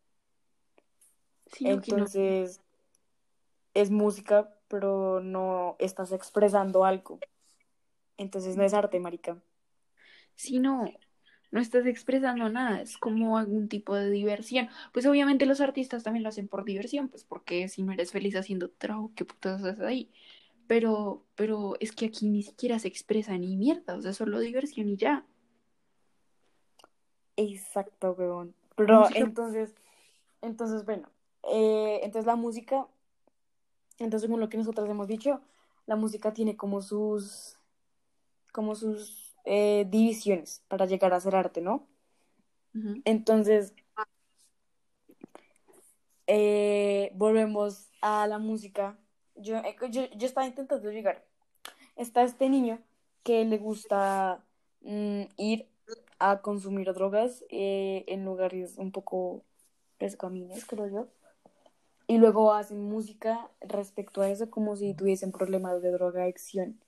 Sí, 1.47 1.65
no. 1.65 1.73
Entonces, 1.73 2.61
es 3.75 3.91
música, 3.91 4.55
pero 4.69 5.21
no 5.21 5.77
estás 5.79 6.13
expresando 6.13 6.85
algo. 6.85 7.19
Entonces 8.17 8.57
no 8.57 8.63
es 8.63 8.75
arte, 8.75 9.01
marica. 9.01 9.43
Sí, 10.37 10.59
no, 10.59 10.85
no 11.51 11.61
estás 11.61 11.87
expresando 11.87 12.49
nada, 12.49 12.81
es 12.81 12.97
como 12.97 13.39
algún 13.39 13.69
tipo 13.69 13.95
de 13.95 14.11
diversión. 14.11 14.69
Pues 14.93 15.07
obviamente 15.07 15.47
los 15.47 15.61
artistas 15.61 16.03
también 16.03 16.23
lo 16.23 16.29
hacen 16.29 16.49
por 16.49 16.65
diversión, 16.65 17.09
pues 17.09 17.25
porque 17.25 17.69
si 17.69 17.83
no 17.83 17.93
eres 17.93 18.13
feliz 18.13 18.35
haciendo 18.37 18.71
trabajo, 18.71 19.13
¿qué 19.15 19.25
putas 19.25 19.63
haces 19.63 19.81
ahí? 19.81 20.11
Pero, 20.67 21.25
pero 21.35 21.75
es 21.81 21.93
que 21.93 22.07
aquí 22.07 22.29
ni 22.29 22.43
siquiera 22.43 22.79
se 22.79 22.89
expresa 22.89 23.37
ni 23.37 23.57
mierda, 23.57 23.95
o 23.95 24.03
sea, 24.03 24.13
solo 24.13 24.41
diversión 24.41 24.89
y 24.89 24.97
ya. 24.97 25.25
Exacto, 27.37 28.13
weón. 28.13 28.55
Pero 28.77 29.07
entonces, 29.15 29.75
entonces, 30.41 30.85
bueno, 30.85 31.09
eh, 31.51 32.01
entonces 32.03 32.27
la 32.27 32.37
música, 32.37 32.87
entonces 33.99 34.23
según 34.23 34.41
lo 34.41 34.49
que 34.49 34.59
nosotros 34.59 34.89
hemos 34.89 35.09
dicho, 35.09 35.41
la 35.87 35.97
música 35.97 36.33
tiene 36.33 36.57
como 36.57 36.83
sus, 36.83 37.59
como 38.53 38.75
sus 38.75 39.35
eh, 39.45 39.87
divisiones 39.89 40.63
para 40.69 40.87
llegar 40.87 41.13
a 41.15 41.21
ser 41.21 41.37
arte, 41.37 41.61
¿no? 41.61 41.87
Entonces, 43.05 43.73
eh, 46.27 47.13
volvemos 47.15 47.91
a 48.01 48.27
la 48.27 48.39
música. 48.39 48.99
Yo, 49.37 49.57
eh, 49.59 49.77
yo, 49.91 50.05
yo 50.17 50.27
estaba 50.27 50.47
intentando 50.47 50.91
llegar. 50.91 51.25
Está 51.97 52.23
este 52.25 52.49
niño 52.49 52.81
que 53.23 53.45
le 53.45 53.59
gusta 53.59 54.45
mm, 54.83 55.23
ir 55.37 55.69
a 56.19 56.41
consumir 56.43 56.93
drogas 56.93 57.45
eh, 57.51 58.05
en 58.09 58.25
lugares 58.25 58.77
un 58.79 58.93
poco 58.93 59.45
pescamines, 59.99 60.65
creo 60.65 60.89
yo. 60.89 61.09
Y 62.07 62.19
luego 62.19 62.53
hacen 62.53 62.83
música 62.83 63.51
respecto 63.61 64.21
a 64.21 64.29
eso 64.29 64.51
como 64.51 64.77
si 64.77 64.95
tuviesen 64.95 65.33
problemas 65.33 65.81
de 65.83 65.91
drogadicción. 65.91 66.79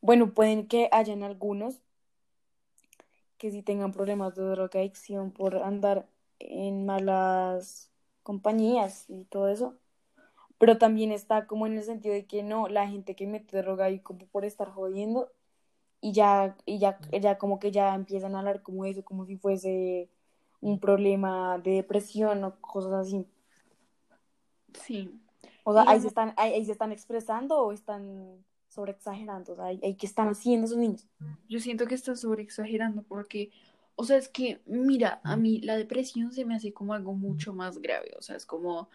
Bueno, 0.00 0.32
pueden 0.32 0.66
que 0.66 0.88
hayan 0.92 1.22
algunos 1.22 1.82
que 3.38 3.50
sí 3.50 3.62
tengan 3.62 3.92
problemas 3.92 4.34
de 4.34 4.42
drogadicción 4.44 5.32
por 5.32 5.56
andar 5.56 6.06
en 6.38 6.86
malas 6.86 7.90
compañías 8.22 9.04
y 9.08 9.24
todo 9.24 9.48
eso. 9.48 9.74
Pero 10.58 10.78
también 10.78 11.12
está 11.12 11.46
como 11.46 11.66
en 11.66 11.76
el 11.76 11.82
sentido 11.82 12.14
de 12.14 12.24
que 12.24 12.42
no, 12.42 12.68
la 12.68 12.88
gente 12.88 13.16
que 13.16 13.26
mete 13.26 13.58
droga 13.58 13.86
ahí 13.86 13.98
como 13.98 14.26
por 14.26 14.44
estar 14.44 14.70
jodiendo 14.70 15.30
y 16.00 16.12
ya, 16.12 16.56
y 16.66 16.78
ya, 16.78 16.98
ya 17.20 17.38
como 17.38 17.58
que 17.58 17.72
ya 17.72 17.94
empiezan 17.94 18.34
a 18.34 18.40
hablar 18.40 18.62
como 18.62 18.84
eso, 18.84 19.04
como 19.04 19.24
si 19.26 19.36
fuese 19.36 20.08
un 20.60 20.78
problema 20.78 21.58
de 21.58 21.72
depresión 21.72 22.44
o 22.44 22.60
cosas 22.60 22.92
así. 22.92 23.26
Sí. 24.74 25.10
O 25.64 25.72
sea, 25.72 25.84
ahí 25.86 26.00
se 26.00 26.08
están, 26.08 26.34
ahí, 26.36 26.52
ahí 26.54 26.64
se 26.64 26.72
están 26.72 26.92
expresando 26.92 27.58
o 27.58 27.72
están 27.72 28.44
sobreexagerando, 28.68 29.52
o 29.52 29.56
sea, 29.56 29.66
ahí, 29.66 29.80
ahí 29.82 29.94
¿qué 29.94 30.06
están 30.06 30.28
haciendo 30.28 30.66
esos 30.66 30.78
niños? 30.78 31.06
Yo 31.48 31.60
siento 31.60 31.86
que 31.86 31.94
estás 31.94 32.20
sobre 32.20 32.42
exagerando 32.42 33.02
porque, 33.02 33.50
o 33.96 34.04
sea, 34.04 34.16
es 34.16 34.28
que, 34.28 34.62
mira, 34.66 35.20
a 35.24 35.36
mí 35.36 35.60
la 35.60 35.76
depresión 35.76 36.32
se 36.32 36.44
me 36.44 36.54
hace 36.54 36.72
como 36.72 36.94
algo 36.94 37.14
mucho 37.14 37.52
más 37.52 37.78
grave, 37.78 38.12
o 38.18 38.22
sea, 38.22 38.36
es 38.36 38.46
como, 38.46 38.88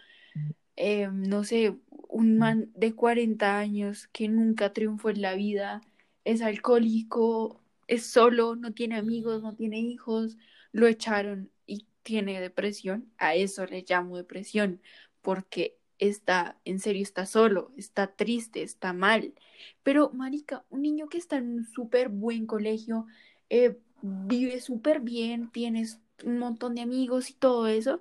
eh, 0.76 1.10
no 1.12 1.44
sé, 1.44 1.78
un 2.10 2.38
man 2.38 2.72
de 2.76 2.96
40 2.96 3.60
años 3.60 4.08
que 4.08 4.28
nunca 4.28 4.74
triunfó 4.74 5.10
en 5.12 5.22
la 5.22 5.36
vida, 5.36 5.82
es 6.24 6.42
alcohólico, 6.42 7.62
es 7.88 8.06
solo, 8.06 8.56
no 8.56 8.74
tiene 8.74 8.96
amigos, 8.98 9.44
no 9.44 9.56
tiene 9.56 9.80
hijos, 9.80 10.38
lo 10.72 10.88
echaron 10.88 11.52
y 11.66 11.88
tiene 12.04 12.42
depresión, 12.42 13.12
a 13.18 13.36
eso 13.36 13.66
le 13.66 13.86
llamo 13.88 14.18
depresión, 14.18 14.82
porque 15.28 15.78
está, 16.00 16.58
en 16.64 16.80
serio, 16.80 17.04
está 17.04 17.26
solo, 17.26 17.74
está 17.76 18.16
triste, 18.16 18.64
está 18.64 18.94
mal. 18.94 19.34
Pero, 19.84 20.10
marica, 20.14 20.64
un 20.70 20.84
niño 20.84 21.10
que 21.10 21.18
está 21.18 21.36
en 21.36 21.50
un 21.50 21.66
súper 21.66 22.08
buen 22.08 22.46
colegio, 22.48 23.08
eh, 23.50 23.78
vive 24.02 24.62
súper 24.62 25.02
bien, 25.02 25.52
tienes 25.52 26.00
un 26.24 26.40
montón 26.40 26.76
de 26.76 26.82
amigos 26.82 27.30
y 27.30 27.34
todo 27.34 27.68
eso, 27.68 28.00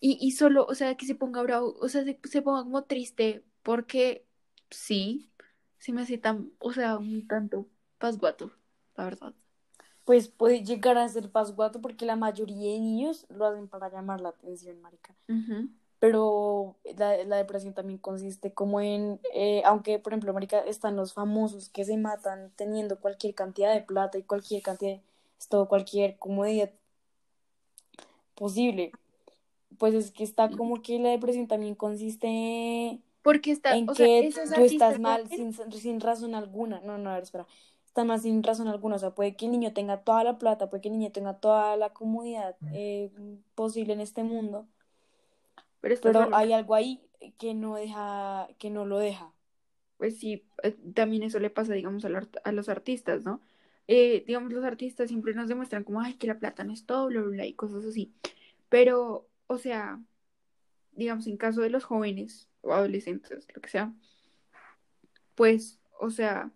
y, 0.00 0.16
y 0.22 0.30
solo, 0.30 0.64
o 0.64 0.74
sea, 0.74 0.94
que 0.96 1.04
se 1.04 1.14
ponga 1.14 1.42
bravo, 1.42 1.76
o 1.82 1.88
sea, 1.90 2.02
se, 2.02 2.18
se 2.24 2.40
ponga 2.40 2.62
como 2.62 2.84
triste 2.84 3.44
porque 3.62 4.24
sí, 4.70 5.30
sí 5.76 5.92
me 5.92 6.00
hace 6.00 6.16
tan, 6.16 6.50
o 6.60 6.72
sea, 6.72 6.96
un 6.96 7.28
tanto 7.28 7.68
pasguato, 7.98 8.52
la 8.96 9.04
verdad. 9.04 9.34
Pues 10.06 10.28
puede 10.28 10.64
llegar 10.64 10.96
a 10.96 11.06
ser 11.10 11.30
pasguato 11.30 11.82
porque 11.82 12.06
la 12.06 12.16
mayoría 12.16 12.72
de 12.72 12.80
niños 12.80 13.26
lo 13.28 13.44
hacen 13.44 13.68
para 13.68 13.90
llamar 13.90 14.22
la 14.22 14.30
atención, 14.30 14.80
marica. 14.80 15.14
Pero 16.04 16.76
la, 16.98 17.24
la 17.24 17.36
depresión 17.38 17.72
también 17.72 17.98
consiste 17.98 18.52
como 18.52 18.82
en, 18.82 19.18
eh, 19.32 19.62
aunque 19.64 19.98
por 19.98 20.12
ejemplo, 20.12 20.34
marica, 20.34 20.58
están 20.58 20.96
los 20.96 21.14
famosos 21.14 21.70
que 21.70 21.82
se 21.86 21.96
matan 21.96 22.52
teniendo 22.56 23.00
cualquier 23.00 23.34
cantidad 23.34 23.72
de 23.72 23.80
plata 23.80 24.18
y 24.18 24.22
cualquier 24.22 24.60
cantidad, 24.60 24.96
de 24.96 25.02
esto, 25.40 25.66
cualquier 25.66 26.18
comodidad 26.18 26.70
posible. 28.34 28.92
Pues 29.78 29.94
es 29.94 30.10
que 30.10 30.24
está 30.24 30.50
como 30.50 30.82
que 30.82 30.98
la 30.98 31.08
depresión 31.08 31.48
también 31.48 31.74
consiste 31.74 33.00
Porque 33.22 33.52
está, 33.52 33.74
en 33.74 33.88
o 33.88 33.94
sea, 33.94 34.04
que 34.04 34.26
esos 34.26 34.50
tú 34.50 34.60
estás 34.60 34.98
mal 34.98 35.26
sin, 35.30 35.54
sin 35.72 36.00
razón 36.00 36.34
alguna. 36.34 36.80
No, 36.80 36.98
no, 36.98 37.08
a 37.08 37.14
ver, 37.14 37.22
espera. 37.22 37.46
Estás 37.86 38.04
mal 38.04 38.20
sin 38.20 38.42
razón 38.42 38.68
alguna. 38.68 38.96
O 38.96 38.98
sea, 38.98 39.14
puede 39.14 39.36
que 39.36 39.46
el 39.46 39.52
niño 39.52 39.72
tenga 39.72 40.02
toda 40.02 40.22
la 40.22 40.36
plata, 40.36 40.68
puede 40.68 40.82
que 40.82 40.88
el 40.88 40.98
niño 40.98 41.12
tenga 41.12 41.38
toda 41.38 41.78
la 41.78 41.94
comodidad 41.94 42.56
eh, 42.74 43.10
posible 43.54 43.94
en 43.94 44.00
este 44.00 44.22
mundo, 44.22 44.68
pero 46.00 46.20
hay 46.34 46.52
algo 46.52 46.74
ahí 46.74 47.00
que 47.38 47.54
no 47.54 47.76
deja, 47.76 48.48
que 48.58 48.70
no 48.70 48.84
lo 48.86 48.98
deja. 48.98 49.32
Pues 49.96 50.18
sí, 50.18 50.44
eh, 50.62 50.76
también 50.94 51.22
eso 51.22 51.38
le 51.38 51.50
pasa, 51.50 51.72
digamos, 51.72 52.04
al 52.04 52.16
art- 52.16 52.36
a 52.44 52.52
los 52.52 52.68
artistas, 52.68 53.24
¿no? 53.24 53.40
Eh, 53.86 54.24
digamos, 54.26 54.52
los 54.52 54.64
artistas 54.64 55.08
siempre 55.08 55.34
nos 55.34 55.48
demuestran 55.48 55.84
como, 55.84 56.00
ay, 56.00 56.14
que 56.14 56.26
la 56.26 56.38
plata 56.38 56.64
no 56.64 56.72
es 56.72 56.86
todo, 56.86 57.06
bla, 57.08 57.20
bla, 57.20 57.30
bla, 57.30 57.46
y 57.46 57.54
cosas 57.54 57.84
así. 57.84 58.12
Pero, 58.68 59.28
o 59.46 59.58
sea, 59.58 60.00
digamos, 60.92 61.26
en 61.26 61.36
caso 61.36 61.60
de 61.60 61.70
los 61.70 61.84
jóvenes 61.84 62.48
o 62.62 62.72
adolescentes, 62.72 63.46
lo 63.54 63.60
que 63.60 63.68
sea, 63.68 63.92
pues, 65.34 65.80
o 66.00 66.10
sea, 66.10 66.50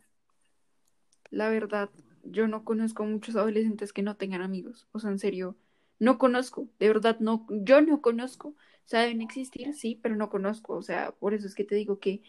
la 1.30 1.48
verdad, 1.50 1.90
yo 2.24 2.48
no 2.48 2.64
conozco 2.64 3.04
muchos 3.04 3.36
adolescentes 3.36 3.92
que 3.92 4.02
no 4.02 4.16
tengan 4.16 4.42
amigos. 4.42 4.86
O 4.92 4.98
sea, 4.98 5.10
en 5.10 5.18
serio, 5.18 5.56
no 5.98 6.18
conozco, 6.18 6.68
de 6.78 6.88
verdad, 6.88 7.18
no, 7.20 7.46
yo 7.50 7.80
no 7.82 8.00
conozco. 8.00 8.54
O 8.88 8.90
sea, 8.90 9.02
deben 9.02 9.20
existir, 9.20 9.74
sí, 9.74 10.00
pero 10.02 10.16
no 10.16 10.30
conozco. 10.30 10.72
O 10.72 10.80
sea, 10.80 11.12
por 11.12 11.34
eso 11.34 11.46
es 11.46 11.54
que 11.54 11.64
te 11.64 11.74
digo 11.74 11.98
que 11.98 12.22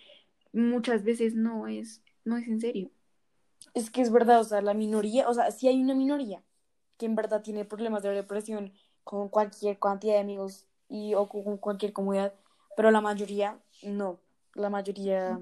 muchas 0.51 1.05
veces 1.05 1.33
no 1.33 1.67
es, 1.67 2.01
no 2.25 2.35
es 2.35 2.49
en 2.49 2.59
serio. 2.59 2.91
Es 3.73 3.89
que 3.89 4.01
es 4.01 4.11
verdad, 4.11 4.41
o 4.41 4.43
sea, 4.43 4.61
la 4.61 4.73
minoría, 4.73 5.29
o 5.29 5.33
sea, 5.33 5.51
sí 5.51 5.69
hay 5.69 5.81
una 5.81 5.95
minoría 5.95 6.43
que 6.97 7.05
en 7.05 7.15
verdad 7.15 7.43
tiene 7.43 7.63
problemas 7.63 8.03
de 8.03 8.09
depresión 8.09 8.73
con 9.05 9.29
cualquier 9.29 9.79
cantidad 9.79 10.15
de 10.15 10.19
amigos 10.19 10.67
y 10.89 11.13
o 11.13 11.29
con 11.29 11.55
cualquier 11.59 11.93
comunidad, 11.93 12.33
pero 12.75 12.91
la 12.91 12.99
mayoría 12.99 13.57
no. 13.81 14.19
La 14.53 14.69
mayoría, 14.69 15.39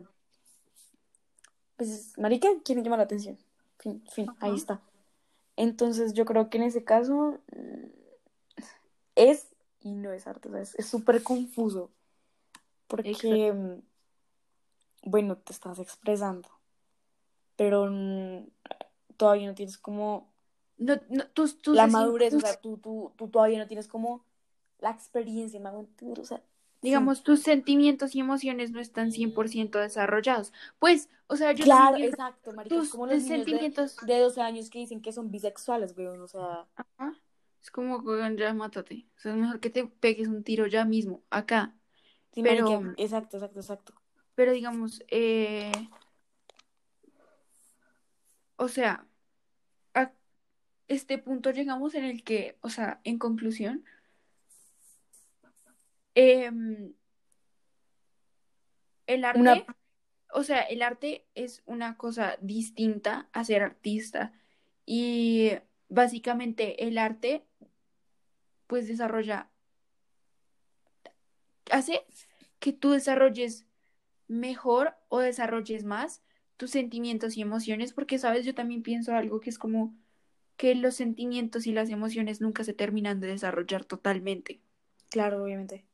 pues, 1.78 2.16
marica, 2.20 2.48
quieren 2.64 2.84
llamar 2.84 3.00
la 3.00 3.06
atención. 3.06 3.40
Fin, 3.80 4.04
fin, 4.12 4.28
ahí 4.40 4.54
está. 4.54 4.82
Entonces 5.56 6.14
yo 6.14 6.26
creo 6.26 6.52
que 6.52 6.60
en 6.60 6.66
ese 6.66 6.84
caso 6.84 7.40
mm, 7.56 7.86
es 9.16 9.48
y 9.88 9.94
no 9.94 10.12
es 10.12 10.28
arte, 10.28 10.50
o 10.50 10.52
sea, 10.52 10.62
es 10.62 10.86
súper 10.86 11.24
confuso 11.24 11.92
porque, 12.88 13.48
Exacto. 13.48 13.84
bueno, 15.04 15.38
te 15.38 15.54
estás 15.54 15.80
expresando, 15.80 16.50
pero 17.56 17.88
mm, 17.92 18.48
todavía 19.18 19.48
no 19.48 19.56
tienes 19.56 19.78
como 19.78 20.32
No, 20.78 20.96
no, 21.10 21.26
tú, 21.28 21.48
tú 21.62 21.74
la 21.74 21.88
madurez, 21.88 22.34
o 22.34 22.40
sea, 22.40 22.60
tú, 22.60 22.78
tú, 22.78 23.12
tú 23.16 23.28
todavía 23.28 23.60
no 23.60 23.68
tienes 23.68 23.88
como 23.88 24.24
la 24.80 24.92
experiencia, 24.92 25.60
me 25.60 25.70
hago 25.70 25.82
entender, 25.82 26.20
o 26.20 26.26
sea, 26.26 26.38
sí, 26.38 26.44
digamos, 26.82 27.24
tus 27.24 27.42
sentimientos 27.42 28.16
y 28.16 28.20
emociones 28.20 28.72
no 28.72 28.80
están 28.80 29.12
100% 29.12 29.80
desarrollados. 29.80 30.54
Pues, 30.80 31.10
o 31.28 31.36
sea, 31.36 31.52
yo 31.52 31.66
claro, 31.66 31.98
exacto, 31.98 32.54
marica, 32.54 32.76
tus 32.76 32.90
como 32.90 33.08
los 33.08 33.16
niños 33.16 33.30
de, 33.30 33.36
sentimientos. 33.36 33.98
de 34.06 34.20
12 34.20 34.42
años 34.42 34.70
que 34.70 34.80
dicen 34.80 35.02
que 35.02 35.12
son 35.12 35.32
bisexuales, 35.32 35.98
weón, 35.98 36.22
o 36.22 36.28
sea, 36.28 36.68
Ajá. 36.76 37.20
Es 37.62 37.72
como, 37.72 37.98
weón, 37.98 38.38
ya 38.38 38.54
mátate. 38.54 39.08
O 39.18 39.20
sea, 39.20 39.32
es 39.34 39.38
mejor 39.38 39.60
que 39.60 39.70
te 39.70 39.86
pegues 39.86 40.28
un 40.28 40.44
tiro 40.44 40.68
ya 40.68 40.86
mismo, 40.86 41.24
acá. 41.30 41.76
sí, 42.34 42.44
Pero, 42.44 42.82
marica, 42.82 43.02
exacto, 43.02 43.38
exacto, 43.38 43.60
exacto. 43.60 43.94
pero 44.36 44.52
digamos, 44.52 45.04
eh, 45.10 45.72
o 48.56 48.68
sea, 48.68 49.08
a 49.94 50.12
este 50.88 51.18
punto 51.18 51.52
llegamos 51.52 51.96
en 51.96 52.06
el 52.06 52.24
que, 52.24 52.58
o 52.62 52.70
sea, 52.70 53.02
en 53.04 53.18
conclusión, 53.18 53.84
em, 56.16 56.94
el 59.08 59.26
Una, 59.36 59.52
arte, 59.52 59.66
o 60.34 60.44
sea, 60.44 60.62
el 60.62 60.82
arte 60.82 61.26
es 61.36 61.64
una 61.66 61.98
cosa 61.98 62.38
distinta 62.42 63.30
a 63.34 63.44
ser 63.44 63.64
artista. 63.64 64.34
Y 64.86 65.52
básicamente 65.90 66.88
el 66.88 66.98
arte, 66.98 67.46
pues 68.68 68.88
desarrolla, 68.88 69.50
hace 71.72 72.06
que 72.60 72.74
tú 72.74 72.92
desarrolles 72.92 73.66
mejor 74.28 74.96
o 75.10 75.20
desarrolles 75.20 75.84
más 75.84 76.22
tus 76.58 76.72
sentimientos 76.72 77.38
y 77.38 77.42
emociones, 77.42 77.94
porque, 77.94 78.18
sabes, 78.18 78.46
yo 78.46 78.56
también 78.56 78.82
pienso 78.84 79.14
algo 79.16 79.40
que 79.40 79.50
es 79.50 79.60
como 79.60 79.96
que 80.58 80.74
los 80.76 80.96
sentimientos 80.96 81.68
y 81.68 81.72
las 81.72 81.90
emociones 81.90 82.42
nunca 82.42 82.64
se 82.64 82.74
terminan 82.74 83.20
de 83.20 83.28
desarrollar 83.28 83.86
totalmente. 83.86 84.60
claro, 85.10 85.44
obviamente, 85.44 85.86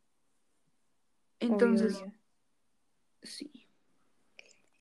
Entonces, 1.39 2.01
sí. 3.21 3.51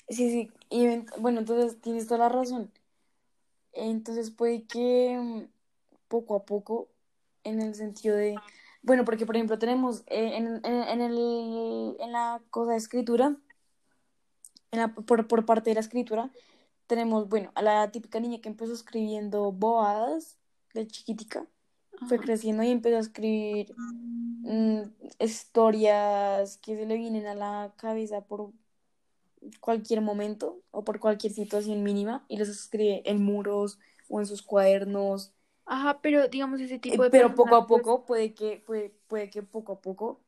Sí, 0.09 0.31
sí, 0.31 0.51
y 0.69 0.85
en- 0.85 1.07
bueno, 1.19 1.41
entonces 1.41 1.81
tienes 1.81 2.07
toda 2.07 2.19
la 2.21 2.29
razón. 2.29 2.71
Entonces 3.73 4.31
puede 4.31 4.67
que 4.67 5.19
mm, 5.19 5.45
poco 6.09 6.37
a 6.37 6.45
poco, 6.45 6.91
en 7.45 7.61
el 7.63 7.75
sentido 7.75 8.17
de, 8.17 8.43
bueno, 8.83 9.05
porque 9.05 9.27
por 9.27 9.37
ejemplo 9.37 9.59
tenemos 9.59 10.03
eh, 10.09 10.37
en, 10.37 10.47
en, 10.65 10.83
en 10.89 11.01
el, 11.01 11.97
en 12.01 12.13
la 12.13 12.43
cosa 12.51 12.73
de 12.73 12.79
escritura, 12.79 13.37
en 14.71 14.79
la- 14.81 14.95
por, 14.95 15.27
por 15.29 15.45
parte 15.47 15.71
de 15.71 15.75
la 15.75 15.81
escritura, 15.81 16.31
tenemos, 16.87 17.29
bueno, 17.29 17.53
a 17.55 17.63
la 17.63 17.91
típica 17.91 18.21
niña 18.21 18.41
que 18.41 18.49
empezó 18.49 18.73
escribiendo 18.75 19.53
bobadas 19.53 20.39
de 20.75 20.87
chiquitica, 20.87 21.47
fue 22.05 22.21
creciendo 22.21 22.63
y 22.63 22.71
empezó 22.71 22.97
a 22.97 23.01
escribir 23.01 23.79
mm, 24.43 24.83
historias 25.21 26.59
que 26.59 26.77
se 26.77 26.87
le 26.87 26.97
vienen 26.97 27.27
a 27.27 27.35
la 27.35 27.75
cabeza 27.77 28.23
por 28.27 28.53
cualquier 29.61 30.01
momento 30.01 30.63
o 30.71 30.85
por 30.85 31.01
cualquier 31.01 31.33
situación 31.33 31.83
mínima 31.83 32.25
y 32.29 32.39
los 32.39 32.49
escribe 32.49 33.03
en 33.05 33.23
muros 33.23 33.79
o 34.09 34.21
en 34.21 34.27
sus 34.27 34.43
cuadernos. 34.43 35.33
Ajá, 35.67 36.01
pero 36.03 36.29
digamos 36.29 36.61
ese 36.61 36.79
tipo 36.79 37.03
de 37.03 37.11
Pero 37.11 37.35
poco 37.35 37.57
a 37.57 37.67
poco 37.67 38.05
puede 38.05 38.35
que, 38.35 38.59
puede, 38.67 38.91
puede 39.09 39.31
que 39.31 39.43
poco 39.43 39.73
a 39.75 39.81
poco 39.81 40.21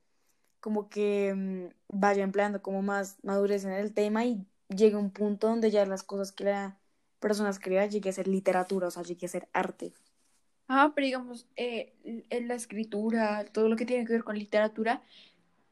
como 0.61 0.89
que 0.91 1.35
mm, 1.35 1.69
vaya 1.89 2.25
empleando 2.25 2.63
como 2.63 2.83
más 2.83 3.19
madurez 3.25 3.65
en 3.65 3.73
el 3.73 3.95
tema 3.95 4.25
y 4.27 4.47
llegue 4.69 4.97
a 4.97 4.99
un 4.99 5.13
punto 5.13 5.49
donde 5.49 5.71
ya 5.71 5.87
las 5.87 6.03
cosas 6.05 6.33
que 6.33 6.45
la 6.45 6.81
persona 7.21 7.51
escriba 7.51 7.87
llegue 7.87 8.11
a 8.11 8.13
ser 8.15 8.29
literatura, 8.29 8.89
o 8.89 8.91
sea, 8.93 9.03
llegue 9.05 9.27
a 9.27 9.31
ser 9.31 9.49
arte. 9.53 9.95
ajá, 10.69 10.93
pero 10.95 11.07
digamos, 11.07 11.47
eh, 11.57 11.95
en 12.31 12.49
la 12.49 12.55
escritura, 12.55 13.45
todo 13.53 13.69
lo 13.69 13.77
que 13.77 13.87
tiene 13.87 14.05
que 14.07 14.13
ver 14.15 14.25
con 14.25 14.39
literatura, 14.39 15.03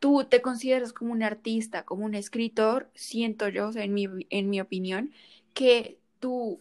tú 0.02 0.24
te 0.24 0.42
consideras 0.42 0.92
como 0.92 1.12
un 1.12 1.22
artista, 1.22 1.84
como 1.84 2.04
un 2.04 2.16
escritor, 2.16 2.90
siento 2.92 3.46
yo, 3.46 3.68
o 3.68 3.72
sea, 3.72 3.84
en 3.84 3.94
mi, 3.94 4.08
en 4.30 4.50
mi 4.50 4.60
opinión, 4.60 5.12
que 5.54 6.00
tú 6.18 6.58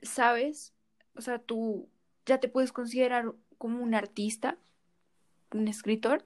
sabes, 0.00 0.72
o 1.16 1.20
sea, 1.20 1.38
tú 1.38 1.86
ya 2.24 2.40
te 2.40 2.48
puedes 2.48 2.72
considerar 2.72 3.34
como 3.58 3.82
un 3.82 3.94
artista, 3.94 4.56
un 5.52 5.68
escritor, 5.68 6.24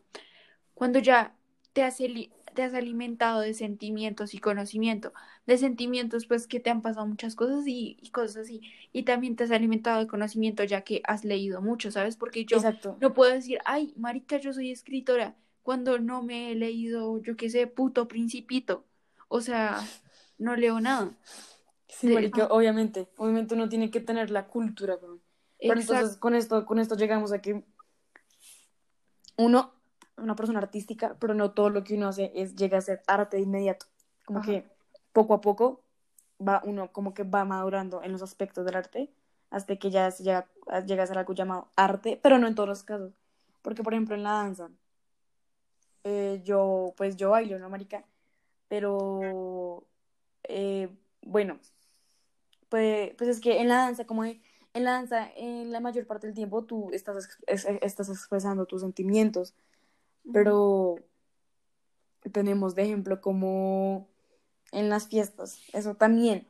cuando 0.73 1.01
ya 1.01 1.35
te 1.73 1.83
has, 1.83 1.97
te 1.97 2.63
has 2.63 2.75
alimentado 2.75 3.41
de 3.41 3.53
sentimientos 3.53 4.35
y 4.35 4.39
conocimiento, 4.39 5.13
de 5.47 5.59
sentimientos 5.59 6.27
pues 6.27 6.47
que 6.47 6.61
te 6.61 6.71
han 6.71 6.81
pasado 6.81 7.07
muchas 7.07 7.35
cosas 7.35 7.67
y, 7.67 7.97
y 8.01 8.11
cosas 8.11 8.37
así, 8.37 8.61
y 8.93 9.03
también 9.03 9.35
te 9.35 9.43
has 9.43 9.51
alimentado 9.51 9.99
de 9.99 10.07
conocimiento 10.07 10.63
ya 10.63 10.83
que 10.83 11.01
has 11.03 11.25
leído 11.25 11.61
mucho, 11.61 11.91
¿sabes? 11.91 12.15
Porque 12.17 12.45
yo 12.45 12.59
Exacto. 12.59 12.97
no 13.01 13.15
puedo 13.15 13.33
decir, 13.33 13.59
ay, 13.65 13.93
marica, 13.97 14.37
yo 14.37 14.53
soy 14.53 14.71
escritora, 14.71 15.35
cuando 15.69 15.99
no 15.99 16.23
me 16.23 16.51
he 16.51 16.55
leído, 16.55 17.19
yo 17.19 17.37
qué 17.37 17.51
sé, 17.51 17.67
puto 17.67 18.09
principito, 18.09 18.87
o 19.29 19.43
sea, 19.43 19.79
no 20.39 20.57
leo 20.57 20.81
nada. 20.81 21.11
Sí, 21.87 22.09
marica, 22.09 22.45
ah, 22.45 22.49
obviamente, 22.53 23.07
obviamente 23.19 23.55
uno 23.55 23.69
tiene 23.69 23.91
que 23.91 24.01
tener 24.01 24.31
la 24.31 24.47
cultura. 24.47 24.97
Pero 24.99 25.21
exacto, 25.59 25.93
entonces 25.93 26.17
con 26.17 26.35
esto, 26.35 26.65
con 26.65 26.79
esto 26.79 26.95
llegamos 26.95 27.33
a 27.33 27.43
que 27.43 27.67
uno 29.37 29.75
una 30.17 30.35
persona 30.35 30.59
artística, 30.59 31.19
pero 31.21 31.35
no 31.35 31.51
todo 31.51 31.69
lo 31.69 31.85
que 31.85 31.97
uno 31.97 32.09
hace 32.09 32.33
es 32.35 32.57
llega 32.57 32.79
a 32.79 32.81
ser 32.81 33.03
arte 33.07 33.37
de 33.37 33.43
inmediato. 33.43 33.85
Como 34.25 34.39
ajá, 34.39 34.51
que 34.51 34.65
poco 35.13 35.35
a 35.35 35.43
poco 35.43 35.85
va 36.41 36.63
uno 36.65 36.93
como 36.93 37.13
que 37.13 37.25
va 37.25 37.45
madurando 37.45 38.03
en 38.03 38.13
los 38.13 38.23
aspectos 38.23 38.65
del 38.65 38.77
arte 38.77 39.13
hasta 39.51 39.77
que 39.77 39.91
ya 39.91 40.11
se 40.13 40.23
llega, 40.23 40.49
llega 40.87 41.03
a 41.03 41.07
ser 41.07 41.19
algo 41.19 41.35
llamado 41.35 41.69
arte, 41.77 42.19
pero 42.23 42.39
no 42.39 42.47
en 42.47 42.55
todos 42.55 42.71
los 42.71 42.85
casos. 42.85 43.13
Porque, 43.61 43.83
por 43.83 43.93
ejemplo, 43.93 44.15
en 44.15 44.23
la 44.23 44.33
danza, 44.33 44.71
eh, 46.09 46.41
yo, 46.45 46.95
pues 46.97 47.17
yo 47.17 47.31
bailo, 47.31 47.59
¿no, 47.59 47.69
marica? 47.71 48.05
pero 48.69 49.85
eh, 50.45 50.89
bueno, 51.23 51.59
pues, 52.69 53.15
pues 53.17 53.31
es 53.31 53.41
que 53.41 53.61
en 53.61 53.69
la 53.69 53.77
danza, 53.79 54.07
como 54.07 54.25
en, 54.25 54.41
en 54.75 54.85
la 54.85 54.93
danza, 54.93 55.31
en 55.37 55.73
la 55.73 55.81
mayor 55.81 56.07
parte 56.07 56.27
del 56.27 56.35
tiempo 56.37 56.65
tú 56.65 56.91
estás, 56.93 57.29
es- 57.47 57.67
estás 57.83 58.09
expresando 58.11 58.67
tus 58.67 58.83
sentimientos, 58.83 59.55
pero 60.33 60.97
tenemos 62.33 62.75
de 62.75 62.83
ejemplo 62.85 63.21
como 63.21 64.09
en 64.73 64.89
las 64.91 65.09
fiestas, 65.09 65.61
eso 65.73 65.95
también. 65.95 66.47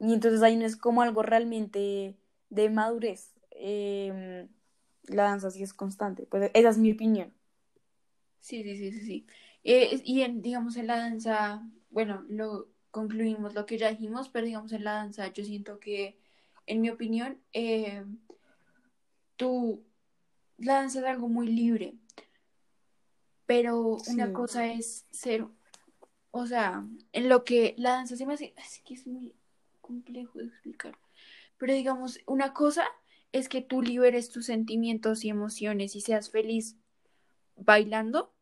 Y 0.00 0.14
entonces 0.14 0.42
ahí 0.42 0.56
no 0.56 0.66
es 0.66 0.76
como 0.76 1.02
algo 1.02 1.22
realmente 1.22 2.16
de 2.50 2.70
madurez. 2.70 3.32
eh, 3.52 4.48
la 5.04 5.24
danza 5.24 5.50
sí 5.50 5.62
es 5.62 5.74
constante. 5.74 6.26
Pues 6.26 6.50
esa 6.54 6.70
es 6.70 6.78
mi 6.78 6.92
opinión. 6.92 7.32
Sí, 8.44 8.62
sí, 8.62 8.76
sí, 8.76 8.92
sí, 8.92 9.06
sí. 9.06 9.26
Eh, 9.64 10.02
y 10.04 10.20
en, 10.20 10.42
digamos, 10.42 10.76
en 10.76 10.86
la 10.86 10.98
danza, 10.98 11.66
bueno, 11.88 12.26
lo 12.28 12.68
concluimos 12.90 13.54
lo 13.54 13.64
que 13.64 13.78
ya 13.78 13.88
dijimos, 13.88 14.28
pero 14.28 14.44
digamos, 14.44 14.70
en 14.72 14.84
la 14.84 14.92
danza 14.92 15.32
yo 15.32 15.42
siento 15.42 15.80
que, 15.80 16.18
en 16.66 16.82
mi 16.82 16.90
opinión, 16.90 17.40
eh, 17.54 18.04
tú, 19.36 19.82
la 20.58 20.74
danza 20.74 20.98
es 20.98 21.06
algo 21.06 21.28
muy 21.30 21.46
libre, 21.46 21.94
pero 23.46 23.96
una 24.08 24.30
cosa 24.34 24.70
es 24.70 25.06
ser, 25.10 25.46
o 26.30 26.46
sea, 26.46 26.86
en 27.12 27.30
lo 27.30 27.44
que 27.44 27.74
la 27.78 27.92
danza 27.92 28.14
se 28.14 28.26
me 28.26 28.34
hace, 28.34 28.52
es 28.58 28.82
que 28.84 28.92
es 28.92 29.06
muy 29.06 29.34
complejo 29.80 30.38
de 30.38 30.48
explicar, 30.48 30.98
pero 31.56 31.72
digamos, 31.72 32.20
una 32.26 32.52
cosa 32.52 32.84
es 33.32 33.48
que 33.48 33.62
tú 33.62 33.80
liberes 33.80 34.28
tus 34.28 34.44
sentimientos 34.44 35.24
y 35.24 35.30
emociones 35.30 35.96
y 35.96 36.02
seas 36.02 36.28
feliz 36.28 36.76
bailando. 37.56 38.33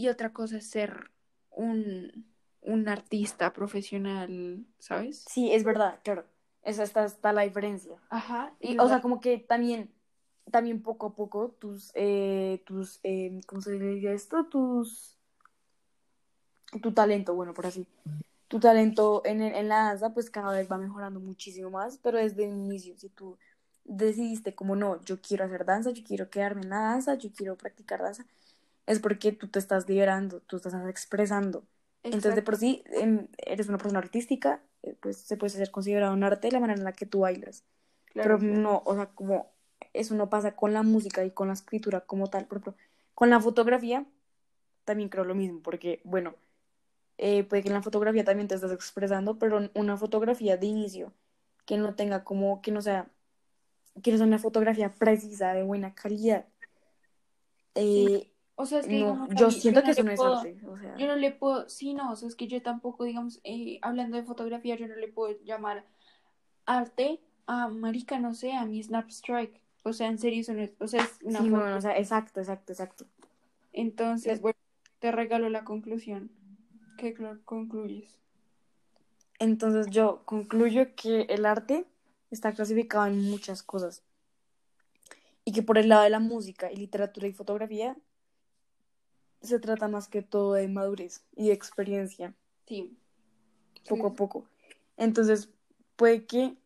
Y 0.00 0.08
otra 0.08 0.32
cosa 0.32 0.56
es 0.56 0.66
ser 0.66 1.10
un, 1.50 2.24
un 2.62 2.88
artista 2.88 3.52
profesional, 3.52 4.64
¿sabes? 4.78 5.26
Sí, 5.28 5.52
es 5.52 5.62
verdad, 5.62 6.00
claro. 6.02 6.24
Esa 6.62 6.84
está, 6.84 7.04
está 7.04 7.34
la 7.34 7.42
diferencia. 7.42 7.98
Ajá. 8.08 8.54
Y, 8.60 8.78
o 8.78 8.88
sea, 8.88 9.02
como 9.02 9.20
que 9.20 9.36
también, 9.36 9.92
también 10.50 10.82
poco 10.82 11.08
a 11.08 11.14
poco 11.14 11.50
tus, 11.50 11.92
eh, 11.92 12.62
tus, 12.64 12.98
eh, 13.02 13.42
¿cómo 13.46 13.60
se 13.60 13.72
diría 13.72 14.14
esto? 14.14 14.46
Tus, 14.46 15.18
tu 16.80 16.92
talento, 16.92 17.34
bueno, 17.34 17.52
por 17.52 17.66
así. 17.66 17.86
Tu 18.48 18.58
talento 18.58 19.20
en, 19.26 19.42
en 19.42 19.68
la 19.68 19.84
danza, 19.84 20.14
pues 20.14 20.30
cada 20.30 20.52
vez 20.52 20.72
va 20.72 20.78
mejorando 20.78 21.20
muchísimo 21.20 21.68
más, 21.68 21.98
pero 21.98 22.16
desde 22.16 22.44
el 22.44 22.52
inicio, 22.52 22.96
si 22.96 23.10
tú 23.10 23.36
decidiste 23.84 24.54
como 24.54 24.76
no, 24.76 24.98
yo 25.02 25.20
quiero 25.20 25.44
hacer 25.44 25.66
danza, 25.66 25.90
yo 25.90 26.02
quiero 26.02 26.30
quedarme 26.30 26.62
en 26.62 26.70
la 26.70 26.80
danza, 26.80 27.16
yo 27.16 27.30
quiero 27.36 27.58
practicar 27.58 28.00
danza, 28.00 28.24
es 28.90 29.00
porque 29.00 29.32
tú 29.32 29.48
te 29.48 29.58
estás 29.58 29.88
liberando, 29.88 30.40
tú 30.42 30.60
te 30.60 30.68
estás 30.68 30.88
expresando. 30.88 31.64
Entonces, 32.04 32.34
de 32.34 32.42
por 32.42 32.56
sí, 32.56 32.84
eres 33.38 33.68
una 33.68 33.78
persona 33.78 33.98
artística, 34.00 34.62
eh, 34.82 34.96
pues 35.00 35.18
se 35.18 35.36
puede 35.36 35.50
ser 35.50 35.70
considerado 35.70 36.14
un 36.14 36.24
arte 36.24 36.50
la 36.50 36.60
manera 36.60 36.78
en 36.78 36.84
la 36.84 36.92
que 36.92 37.06
tú 37.06 37.20
bailas. 37.20 37.64
Claro, 38.12 38.36
Pero 38.36 38.38
claro. 38.38 38.62
no, 38.62 38.82
o 38.86 38.94
sea, 38.94 39.06
como 39.14 39.52
eso 39.94 40.14
no 40.14 40.30
pasa 40.30 40.56
con 40.56 40.72
la 40.74 40.82
música 40.82 41.24
y 41.24 41.30
con 41.32 41.48
la 41.48 41.54
escritura 41.54 42.02
como 42.02 42.28
tal. 42.28 42.46
Por 42.46 42.58
ejemplo, 42.58 42.76
con 43.14 43.30
la 43.30 43.40
fotografía 43.40 44.06
también 44.84 45.08
creo 45.10 45.24
lo 45.24 45.34
mismo, 45.34 45.62
porque, 45.62 46.00
bueno, 46.04 46.34
eh, 47.18 47.44
puede 47.44 47.62
que 47.62 47.68
en 47.68 47.74
la 47.74 47.82
fotografía 47.82 48.24
también 48.24 48.48
te 48.48 48.54
estés 48.56 48.72
expresando, 48.72 49.38
pero 49.38 49.70
una 49.74 49.96
fotografía 49.96 50.56
de 50.56 50.66
inicio 50.66 51.12
que 51.66 51.78
no 51.78 51.94
tenga 51.96 52.24
como, 52.24 52.62
que 52.62 52.72
no 52.72 52.82
sea, 52.82 53.10
que 54.02 54.12
no 54.12 54.18
sea 54.18 54.26
una 54.26 54.38
fotografía 54.38 54.92
precisa, 54.92 55.54
de 55.54 55.62
buena 55.62 55.94
calidad. 55.94 56.46
eh, 57.74 58.29
O 58.60 58.66
sea, 58.66 58.80
es 58.80 58.86
que 58.86 58.98
no, 59.00 59.12
digamos, 59.12 59.28
yo 59.36 59.46
mí- 59.48 59.52
siento 59.52 59.82
que 59.82 59.90
eso 59.92 60.02
no 60.02 60.10
es 60.12 60.16
puedo- 60.20 60.38
arte. 60.38 60.60
O 60.66 60.76
sea, 60.78 60.96
Yo 60.96 61.06
no 61.06 61.16
le 61.16 61.30
puedo, 61.32 61.68
sí, 61.68 61.94
no, 61.94 62.12
o 62.12 62.16
sea, 62.16 62.28
es 62.28 62.34
que 62.36 62.46
yo 62.46 62.60
tampoco, 62.62 63.04
digamos, 63.04 63.40
eh, 63.44 63.78
hablando 63.82 64.16
de 64.16 64.22
fotografía, 64.24 64.76
yo 64.76 64.86
no 64.88 64.96
le 64.96 65.08
puedo 65.08 65.36
llamar 65.44 65.84
arte 66.66 67.20
a 67.46 67.68
marica, 67.68 68.18
no 68.18 68.34
sé, 68.34 68.52
a 68.52 68.64
mi 68.66 68.82
Snapstrike. 68.82 69.60
O 69.82 69.92
sea, 69.92 70.08
en 70.08 70.18
serio, 70.18 70.40
eso 70.42 70.52
no 70.52 70.60
es, 70.62 70.72
o 70.78 70.86
sea, 70.86 71.02
es 71.02 71.18
una 71.22 71.38
sí, 71.40 71.48
foto. 71.48 71.60
bueno, 71.62 71.76
o 71.76 71.80
sea, 71.80 71.96
exacto, 71.98 72.40
exacto, 72.40 72.72
exacto. 72.72 73.06
Entonces, 73.72 74.40
bueno, 74.40 74.58
te 74.98 75.10
regalo 75.10 75.48
la 75.48 75.64
conclusión. 75.64 76.30
¿Qué 76.98 77.16
cl- 77.16 77.42
concluyes? 77.44 78.18
Entonces 79.38 79.86
yo 79.90 80.22
concluyo 80.26 80.94
que 80.94 81.22
el 81.22 81.46
arte 81.46 81.86
está 82.30 82.52
clasificado 82.52 83.06
en 83.06 83.22
muchas 83.30 83.62
cosas 83.62 84.02
y 85.46 85.52
que 85.52 85.62
por 85.62 85.78
el 85.78 85.88
lado 85.88 86.02
de 86.02 86.10
la 86.10 86.18
música 86.20 86.70
y 86.70 86.76
literatura 86.76 87.26
y 87.26 87.32
fotografía 87.32 87.96
se 89.42 89.58
trata 89.58 89.88
más 89.88 90.08
que 90.08 90.22
todo 90.22 90.54
de 90.54 90.68
madurez 90.68 91.24
y 91.34 91.48
de 91.48 91.54
experiencia, 91.54 92.34
Sí. 92.66 92.96
poco 93.88 94.08
Sí. 94.08 94.12
a 94.12 94.16
poco. 94.16 94.48
Entonces 94.96 95.50
puede 95.96 96.26
que 96.26 96.56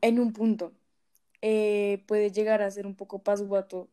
en 0.00 0.20
un 0.20 0.32
punto 0.32 0.72
eh, 1.42 2.04
puede 2.06 2.30
llegar 2.30 2.62
a 2.62 2.70
ser 2.70 2.86
un 2.86 2.94
poco 2.94 3.22
pasguato 3.22 3.88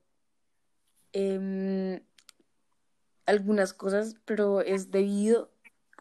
em, 1.13 2.00
algunas 3.26 3.74
cosas, 3.74 4.15
pero 4.26 4.62
es 4.62 4.91
debido 4.91 5.52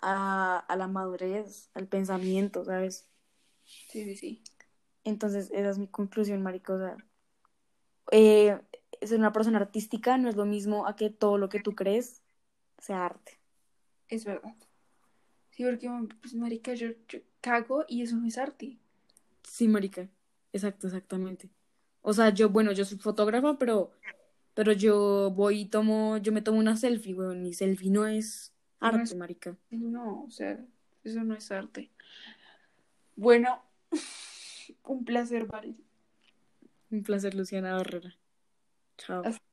a, 0.01 0.59
a 0.59 0.77
la 0.77 0.89
madurez, 0.89 1.71
al 1.75 1.87
pensamiento, 1.87 2.65
¿sabes? 2.65 3.09
Sí, 3.65 4.05
sí, 4.05 4.17
sí. 4.17 4.43
Entonces, 5.05 5.51
esa 5.53 5.71
es 5.71 5.79
mi 5.79 5.87
conclusión, 5.87 6.43
sea, 6.79 6.97
eh, 8.11 8.61
ser 9.07 9.19
una 9.19 9.33
persona 9.33 9.59
artística 9.59 10.17
no 10.19 10.29
es 10.29 10.37
lo 10.37 10.45
mismo 10.47 10.87
a 10.87 10.97
que 10.97 11.11
todo 11.11 11.39
lo 11.39 11.49
que 11.49 11.61
tú 11.61 11.75
crees 11.75 12.23
sea 12.79 13.07
arte. 13.07 13.39
Es 14.09 14.25
verdad. 14.25 14.55
Sí, 15.51 15.65
porque, 15.65 15.89
pues, 16.21 16.35
marica, 16.35 16.75
yo, 16.75 16.89
yo 17.09 17.21
cago 17.41 17.85
y 17.89 18.03
eso 18.03 18.17
no 18.17 18.27
es 18.27 18.39
arte. 18.39 18.77
Sí, 19.43 19.69
marica. 19.69 20.09
Exacto, 20.53 20.87
exactamente. 20.89 21.49
O 22.03 22.13
sea, 22.13 22.31
yo, 22.31 22.51
bueno, 22.51 22.73
yo 22.73 22.85
soy 22.85 22.99
fotógrafa, 22.99 23.57
pero, 23.59 23.93
pero 24.55 24.73
yo 24.73 25.31
voy 25.31 25.61
y 25.61 25.67
tomo, 25.67 26.17
yo 26.19 26.33
me 26.33 26.43
tomo 26.43 26.59
una 26.59 26.77
selfie, 26.77 27.15
weón. 27.15 27.43
Mi 27.43 27.53
selfie 27.55 27.91
no 27.91 28.07
es 28.07 28.53
No 28.81 28.89
arte, 28.89 29.03
es- 29.03 29.15
marica. 29.17 29.57
No, 29.71 30.25
o 30.25 30.31
sea, 30.31 30.59
eso 31.05 31.23
no 31.25 31.35
es 31.35 31.51
arte. 31.53 31.91
Bueno, 33.17 33.63
un 34.85 35.05
placer, 35.05 35.47
Valeria. 35.47 35.77
Un 36.91 37.03
placer, 37.03 37.35
Luciana 37.35 37.75
Barrera. 37.75 38.17
Chao. 38.99 39.25
Hasta 39.25 39.44